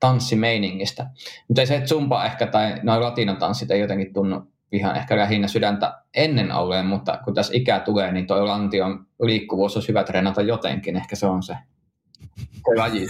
[0.00, 1.06] tanssimeiningistä.
[1.48, 6.02] Mutta ei se zumba ehkä tai noin latinotanssit ei jotenkin tunnu ihan ehkä lähinnä sydäntä
[6.14, 10.96] ennen olleen, mutta kun tässä ikää tulee, niin toi lantion liikkuvuus on hyvä treenata jotenkin.
[10.96, 11.56] Ehkä se on se,
[12.38, 13.06] se laji.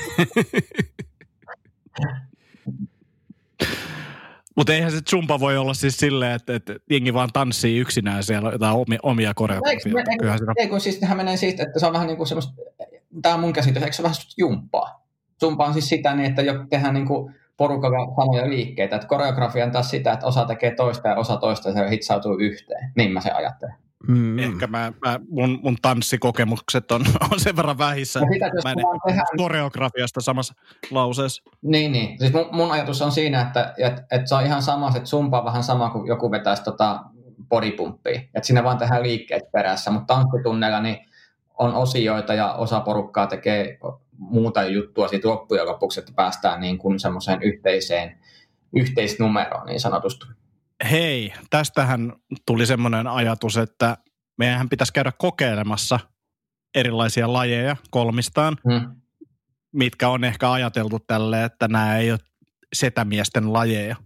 [4.56, 8.50] Mutta eihän se zumba voi olla siis silleen, että, että jengi vaan tanssii yksinään siellä
[8.50, 10.10] jotain omia, omia koreografioita.
[10.10, 12.52] Ei, ei, ei, kun siis tähän menee siitä, että se on vähän niin kuin semmoista,
[13.22, 15.06] tämä on mun käsitys, eikö se vähän jumppaa?
[15.40, 18.96] Zumba on siis sitä niin, että jo tehdään niin kuin porukalla samoja liikkeitä.
[18.96, 22.38] Että koreografia on taas sitä, että osa tekee toista ja osa toista ja se hitsautuu
[22.38, 22.92] yhteen.
[22.96, 23.74] Niin mä se ajattelen.
[24.08, 24.38] Mm.
[24.38, 28.20] Ehkä mä, mä, mun, mun tanssikokemukset on, on sen verran vähissä.
[28.32, 29.22] Sitä, mä en tehdä...
[29.36, 30.54] koreografiasta samassa
[30.90, 31.42] lauseessa.
[31.62, 32.18] Niin, niin.
[32.18, 35.38] Siis mun, mun ajatus on siinä, että, että, että se on ihan sama, että sumpa
[35.38, 37.04] on vähän sama kuin joku vetäisi tota
[37.48, 38.20] bodypumppia.
[38.20, 41.09] Että siinä vaan tehdään liikkeet perässä, mutta tanssitunneilla niin
[41.60, 43.78] on osioita ja osa porukkaa tekee
[44.18, 48.18] muuta juttua siitä loppujen lopuksi, että päästään niin kuin semmoiseen yhteiseen
[48.76, 50.26] yhteisnumeroon niin sanotusti.
[50.90, 52.12] Hei, tästähän
[52.46, 53.96] tuli semmoinen ajatus, että
[54.38, 56.00] meidän pitäisi käydä kokeilemassa
[56.74, 58.96] erilaisia lajeja kolmistaan, hmm.
[59.72, 62.20] mitkä on ehkä ajateltu tälle, että nämä ei ole
[62.72, 63.96] setämiesten lajeja.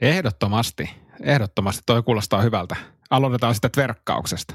[0.00, 0.90] Ehdottomasti,
[1.22, 1.82] ehdottomasti.
[1.86, 2.76] Toi kuulostaa hyvältä.
[3.10, 4.54] Aloitetaan sitten tverkkauksesta.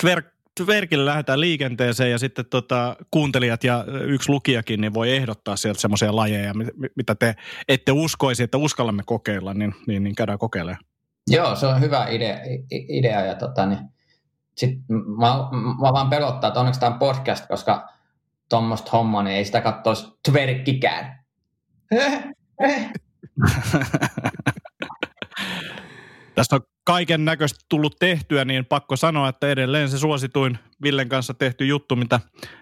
[0.00, 0.26] Tverk,
[0.66, 6.16] Verkille lähdetään liikenteeseen ja sitten tota, kuuntelijat ja yksi lukijakin niin voi ehdottaa sieltä semmoisia
[6.16, 6.52] lajeja,
[6.96, 7.36] mitä te
[7.68, 10.84] ette uskoisi, että uskallamme kokeilla, niin, niin, niin käydään kokeilemaan.
[11.30, 12.38] Joo, se on hyvä idea,
[12.70, 13.78] idea ja tota, niin,
[14.56, 15.26] sit mä,
[15.80, 17.88] mä, vaan pelottaa, että onneksi tämä on podcast, koska
[18.48, 21.24] tuommoista hommaa, niin ei sitä katsoisi tverkkikään.
[26.34, 31.34] Tästä on kaiken näköistä tullut tehtyä, niin pakko sanoa, että edelleen se suosituin Villen kanssa
[31.34, 32.20] tehty juttu, mitä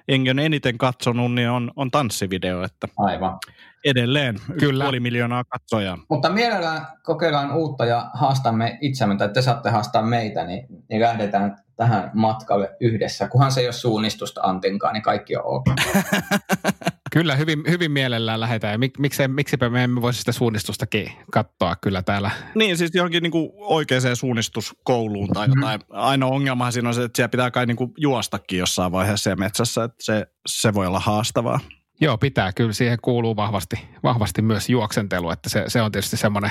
[0.08, 2.62] Engi on eniten katsonut, niin on, on tanssivideo.
[2.62, 3.38] Että Aivan.
[3.84, 4.84] Edelleen Kyllä.
[4.84, 5.98] puoli miljoonaa katsojaa.
[6.08, 11.56] Mutta mielellään kokeillaan uutta ja haastamme itsemme, tai te saatte haastaa meitä, niin, niin lähdetään
[11.76, 13.28] tähän matkalle yhdessä.
[13.28, 15.64] Kunhan se ei ole suunnistusta Antinkaan, niin kaikki on ok.
[17.16, 18.72] Kyllä, hyvin, hyvin mielellään lähdetään.
[18.72, 22.30] Ja mik, miksei, miksipä me emme voisi sitä suunnistustakin katsoa kyllä täällä.
[22.54, 25.62] Niin, siis johonkin niin kuin oikeaan suunnistuskouluun tai mm-hmm.
[25.62, 25.80] jotain.
[25.90, 29.36] Ainoa ongelma siinä on se, että siellä pitää kai niin kuin juostakin jossain vaiheessa ja
[29.36, 31.60] metsässä, että se, se voi olla haastavaa.
[32.00, 32.52] Joo, pitää.
[32.52, 36.50] Kyllä siihen kuuluu vahvasti, vahvasti myös juoksentelu, että se, se on tietysti semmoinen,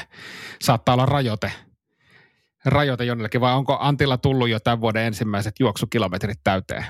[0.61, 1.51] saattaa olla rajoite,
[2.65, 6.85] rajoite jonnekin, vai onko Antilla tullut jo tämän vuoden ensimmäiset juoksukilometrit täyteen?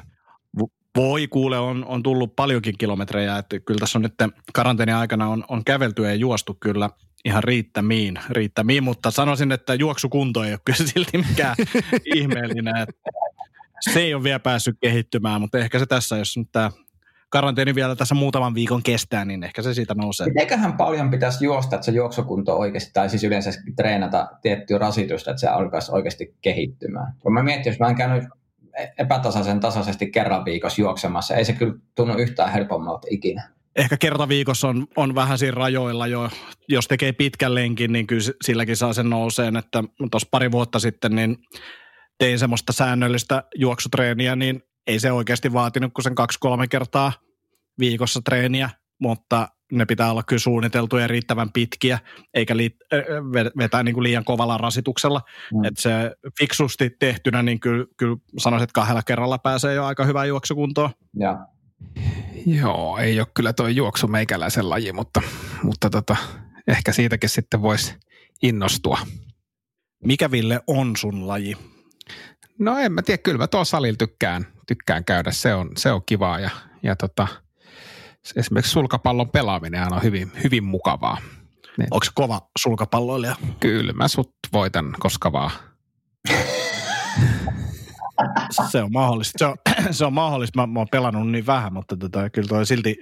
[0.95, 4.13] Voi kuule, on, on tullut paljonkin kilometrejä, että kyllä tässä on nyt
[4.53, 6.89] karanteenin aikana on, on kävelty ja juostu kyllä
[7.25, 11.55] ihan riittämiin, riittämiin, mutta sanoisin, että juoksukunto ei ole kyllä silti mikään
[12.15, 12.77] ihmeellinen.
[12.77, 12.93] Että
[13.79, 16.71] se ei ole vielä päässyt kehittymään, mutta ehkä se tässä, jos nyt tämä
[17.29, 20.27] karanteeni vielä tässä muutaman viikon kestää, niin ehkä se siitä nousee.
[20.39, 25.41] Eiköhän paljon pitäisi juosta, että se juoksukunto oikeasti, tai siis yleensä treenata tiettyä rasitusta, että
[25.41, 27.13] se alkaisi oikeasti kehittymään.
[27.19, 28.23] Kun mä mietin, jos mä en käynyt
[28.97, 31.35] epätasaisen tasaisesti kerran viikossa juoksemassa.
[31.35, 33.49] Ei se kyllä tunnu yhtään helpommalta ikinä.
[33.75, 36.29] Ehkä kerta viikossa on, on vähän siinä rajoilla jo.
[36.69, 39.55] Jos tekee pitkän lenkin, niin kyllä silläkin saa sen nouseen.
[39.55, 41.37] Että tuossa pari vuotta sitten niin
[42.17, 47.13] tein semmoista säännöllistä juoksutreeniä, niin ei se oikeasti vaatinut kuin sen kaksi-kolme kertaa
[47.79, 48.69] viikossa treeniä,
[49.07, 51.99] mutta ne pitää olla kyllä suunniteltuja ja riittävän pitkiä,
[52.33, 52.77] eikä li,
[53.57, 55.21] vetää niin kuin liian kovalla rasituksella.
[55.53, 55.63] Mm.
[55.63, 55.91] Että se
[56.39, 60.89] fiksusti tehtynä, niin kyllä, kyllä sanoisin, että kahdella kerralla pääsee jo aika hyvää juoksukuntoon.
[61.19, 61.47] Ja.
[62.45, 65.21] Joo, ei ole kyllä tuo juoksu meikäläisen laji, mutta,
[65.63, 66.15] mutta tota,
[66.67, 67.95] ehkä siitäkin sitten voisi
[68.43, 68.97] innostua.
[70.03, 71.57] Mikä Ville on sun laji?
[72.59, 76.01] No en mä tiedä, kyllä mä tuolla salilla tykkään, tykkään käydä, se on, se on
[76.05, 76.49] kivaa ja,
[76.83, 77.27] ja tota,
[78.35, 81.17] esimerkiksi sulkapallon pelaaminen on hyvin, hyvin mukavaa.
[81.77, 81.87] Niin.
[81.91, 83.35] Onko kova sulkapalloilija?
[83.59, 85.51] Kyllä mä sut voitan koska vaan.
[88.71, 89.37] se on mahdollista.
[89.37, 89.55] Se on,
[89.91, 90.61] se on mahdollista.
[90.61, 92.97] Mä, mä oon pelannut niin vähän, mutta tota, kyllä toi silti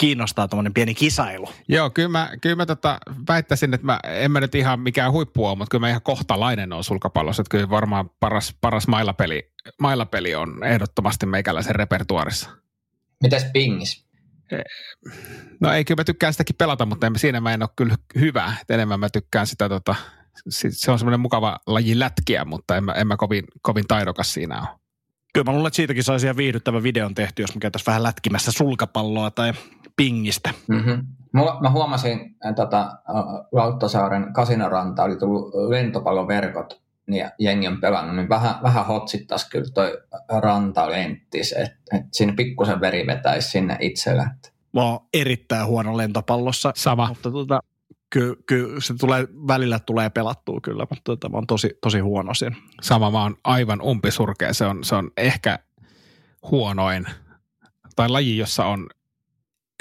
[0.00, 1.48] kiinnostaa tuommoinen pieni kisailu.
[1.68, 2.98] Joo, kyllä mä, kyllä mä tota,
[3.28, 6.72] väittäisin, että mä, en mä nyt ihan mikään huippu ole, mutta kyllä mä ihan kohtalainen
[6.72, 7.40] on sulkapallossa.
[7.40, 12.50] Että kyllä varmaan paras, paras mailapeli, mailapeli on ehdottomasti meikäläisen repertuarissa.
[13.22, 14.03] Mitäs pingis?
[15.60, 18.52] No ei, kyllä mä tykkään sitäkin pelata, mutta en, siinä mä en ole kyllä hyvä.
[18.62, 19.94] Et enemmän mä tykkään sitä, tota,
[20.48, 24.60] se on semmoinen mukava laji lätkiä, mutta en mä, en mä kovin, kovin taidokas siinä
[24.60, 24.68] ole.
[25.34, 28.52] Kyllä mä luulen, että siitäkin saisi ihan viihdyttävä videon tehty, jos me käytäisiin vähän lätkimässä
[28.52, 29.52] sulkapalloa tai
[29.96, 30.50] pingistä.
[30.68, 31.06] Mm-hmm.
[31.60, 32.92] Mä huomasin, että tota,
[33.52, 39.98] Lauttosaaren kasinoranta oli tullut lentopalloverkot niin jengi on pelannut, niin vähän, vähän hotsittaisi kyllä toi
[40.42, 44.30] rantalenttis, että et siinä pikkusen veri vetäisi sinne itsellä.
[44.72, 46.72] Mä oon erittäin huono lentopallossa.
[46.76, 47.08] Sama.
[47.08, 47.60] Mutta tota,
[48.10, 52.34] kyllä, ky, se tulee, välillä tulee pelattua kyllä, mutta tota, mä oon tosi, tosi huono
[52.34, 52.56] siinä.
[52.82, 54.52] Sama, mä oon aivan umpisurkea.
[54.52, 55.58] Se on, se on ehkä
[56.50, 57.06] huonoin,
[57.96, 58.86] tai laji, jossa on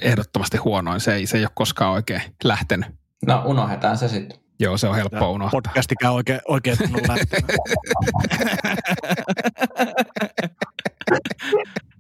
[0.01, 0.99] ehdottomasti huonoin.
[0.99, 2.88] Se ei, se ei ole koskaan oikein lähtenyt.
[3.28, 4.43] No unohdetaan se sitten.
[4.60, 5.62] Joo, se on helppo unohtaa.
[5.62, 6.78] Podcasti käy oikein, oikein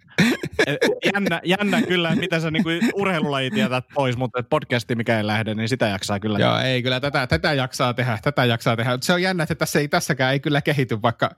[1.13, 5.69] jännä, jännä kyllä, mitä sä niinku urheilulajit jätät pois, mutta podcasti mikä ei lähde, niin
[5.69, 6.39] sitä jaksaa kyllä.
[6.39, 8.97] Joo, ei kyllä tätä, tätä jaksaa tehdä, tätä jaksaa tehdä.
[9.01, 11.29] Se on jännä, että tässä ei, tässäkään ei kyllä kehity, vaikka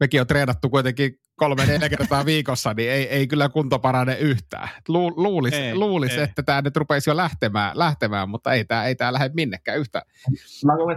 [0.00, 4.68] mekin on treenattu kuitenkin kolme, neljä kertaa viikossa, niin ei, ei kyllä kunto parane yhtään.
[4.88, 6.22] Lu, luulisi, ei, luulis, ei.
[6.22, 10.04] että tämä nyt rupeisi jo lähtemään, lähtemään mutta ei tämä ei tää lähde minnekään yhtään.
[10.64, 10.96] Mä luulen,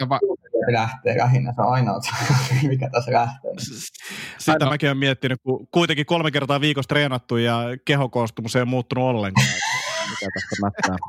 [0.68, 2.00] että lähtee lähinnä, se on ainoa,
[2.68, 3.52] mikä tässä lähtee.
[4.38, 4.70] Sitä Aino.
[4.70, 9.48] mäkin olen miettinyt, kun kuitenkin kolme kertaa viikossa treenattu ja kehokoostumus ei ole muuttunut ollenkaan.
[10.10, 10.96] Mikä tästä mättää?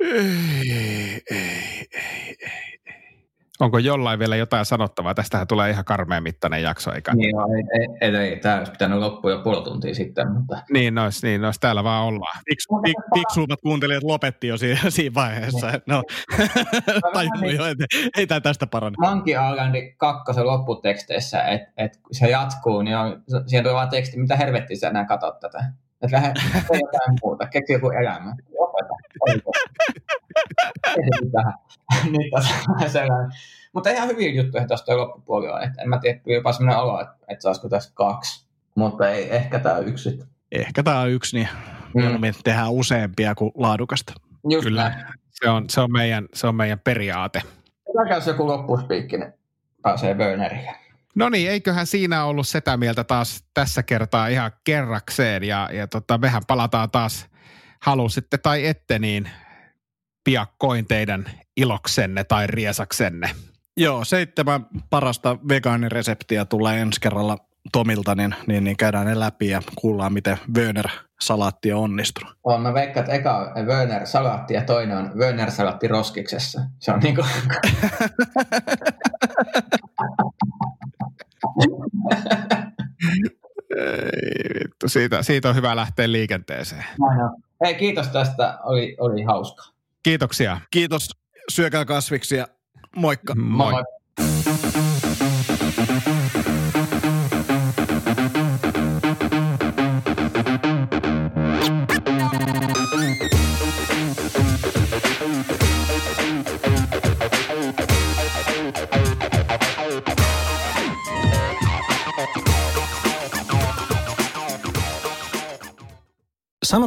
[0.00, 1.86] ei, ei, ei,
[2.42, 2.77] ei.
[3.60, 5.14] Onko jollain vielä jotain sanottavaa?
[5.14, 7.14] Tästähän tulee ihan karmeen mittainen jakso, eikä?
[7.14, 10.32] Niin, no, ei, ei, ei, ei, tämä olisi pitänyt loppua jo puoli tuntia sitten.
[10.32, 10.62] Mutta...
[10.72, 12.40] Niin, nois, niin nois, täällä vaan ollaan.
[12.50, 15.72] Fiksu, fik, fiksuummat kuuntelijat lopetti jo siinä, siinä vaiheessa.
[15.86, 16.02] No,
[17.12, 17.84] tajunnut jo, että
[18.16, 18.94] ei tämä tästä parane.
[18.98, 24.36] Monkey Islandin kakkosen lopputeksteissä, että et, se jatkuu, niin on, siihen tulee vaan teksti, mitä
[24.36, 25.58] helvettiä sä enää katsot tätä.
[26.02, 26.32] Että lähde
[26.68, 28.34] jotain muuta, keksi joku elämä.
[30.86, 31.52] Opeta.
[32.12, 32.32] Nyt
[32.82, 33.30] on sellainen.
[33.72, 35.62] Mutta ihan hyviä juttuja tuosta loppupuolella.
[35.62, 38.48] Et en mä tiedä, jopa sellainen olo, että, että saisiko tässä kaksi.
[38.74, 40.18] Mutta ei, ehkä tämä yksi.
[40.52, 41.48] Ehkä tämä on yksi, niin
[41.94, 42.20] mm.
[42.20, 44.12] me tehdään useampia kuin laadukasta.
[44.50, 47.42] Just Kyllä, se on, se, on meidän, se on meidän periaate.
[47.92, 49.32] Tämä joku loppuspiikki, niin
[49.82, 50.74] pääsee Burneriin.
[51.14, 56.18] No niin, eiköhän siinä ollut sitä mieltä taas tässä kertaa ihan kerrakseen ja, ja tota,
[56.18, 57.26] mehän palataan taas
[57.82, 59.30] halusitte tai ette niin
[60.28, 61.24] piakkoin teidän
[61.56, 63.30] iloksenne tai riesaksenne.
[63.76, 67.36] Joo, seitsemän parasta vegaanireseptiä tulee ensi kerralla
[67.72, 72.34] Tomilta, niin, niin, niin käydään ne läpi ja kuullaan, miten Wöner-salaatti on onnistunut.
[72.44, 76.60] On, mä veikkaan, että eka on Wöner-salaatti ja toinen on Wöner-salaatti roskiksessa.
[76.78, 77.24] Se on niinku...
[83.76, 86.84] Ei vittu, siitä, siitä on hyvä lähteä liikenteeseen.
[87.00, 87.06] No,
[87.64, 89.77] Hei, kiitos tästä, oli, oli hauska.
[90.02, 90.60] Kiitoksia.
[90.70, 91.10] Kiitos,
[91.50, 92.48] syökää kasviksia.
[92.96, 93.34] Moikka.
[93.34, 93.72] Moi.
[93.72, 93.82] Moi.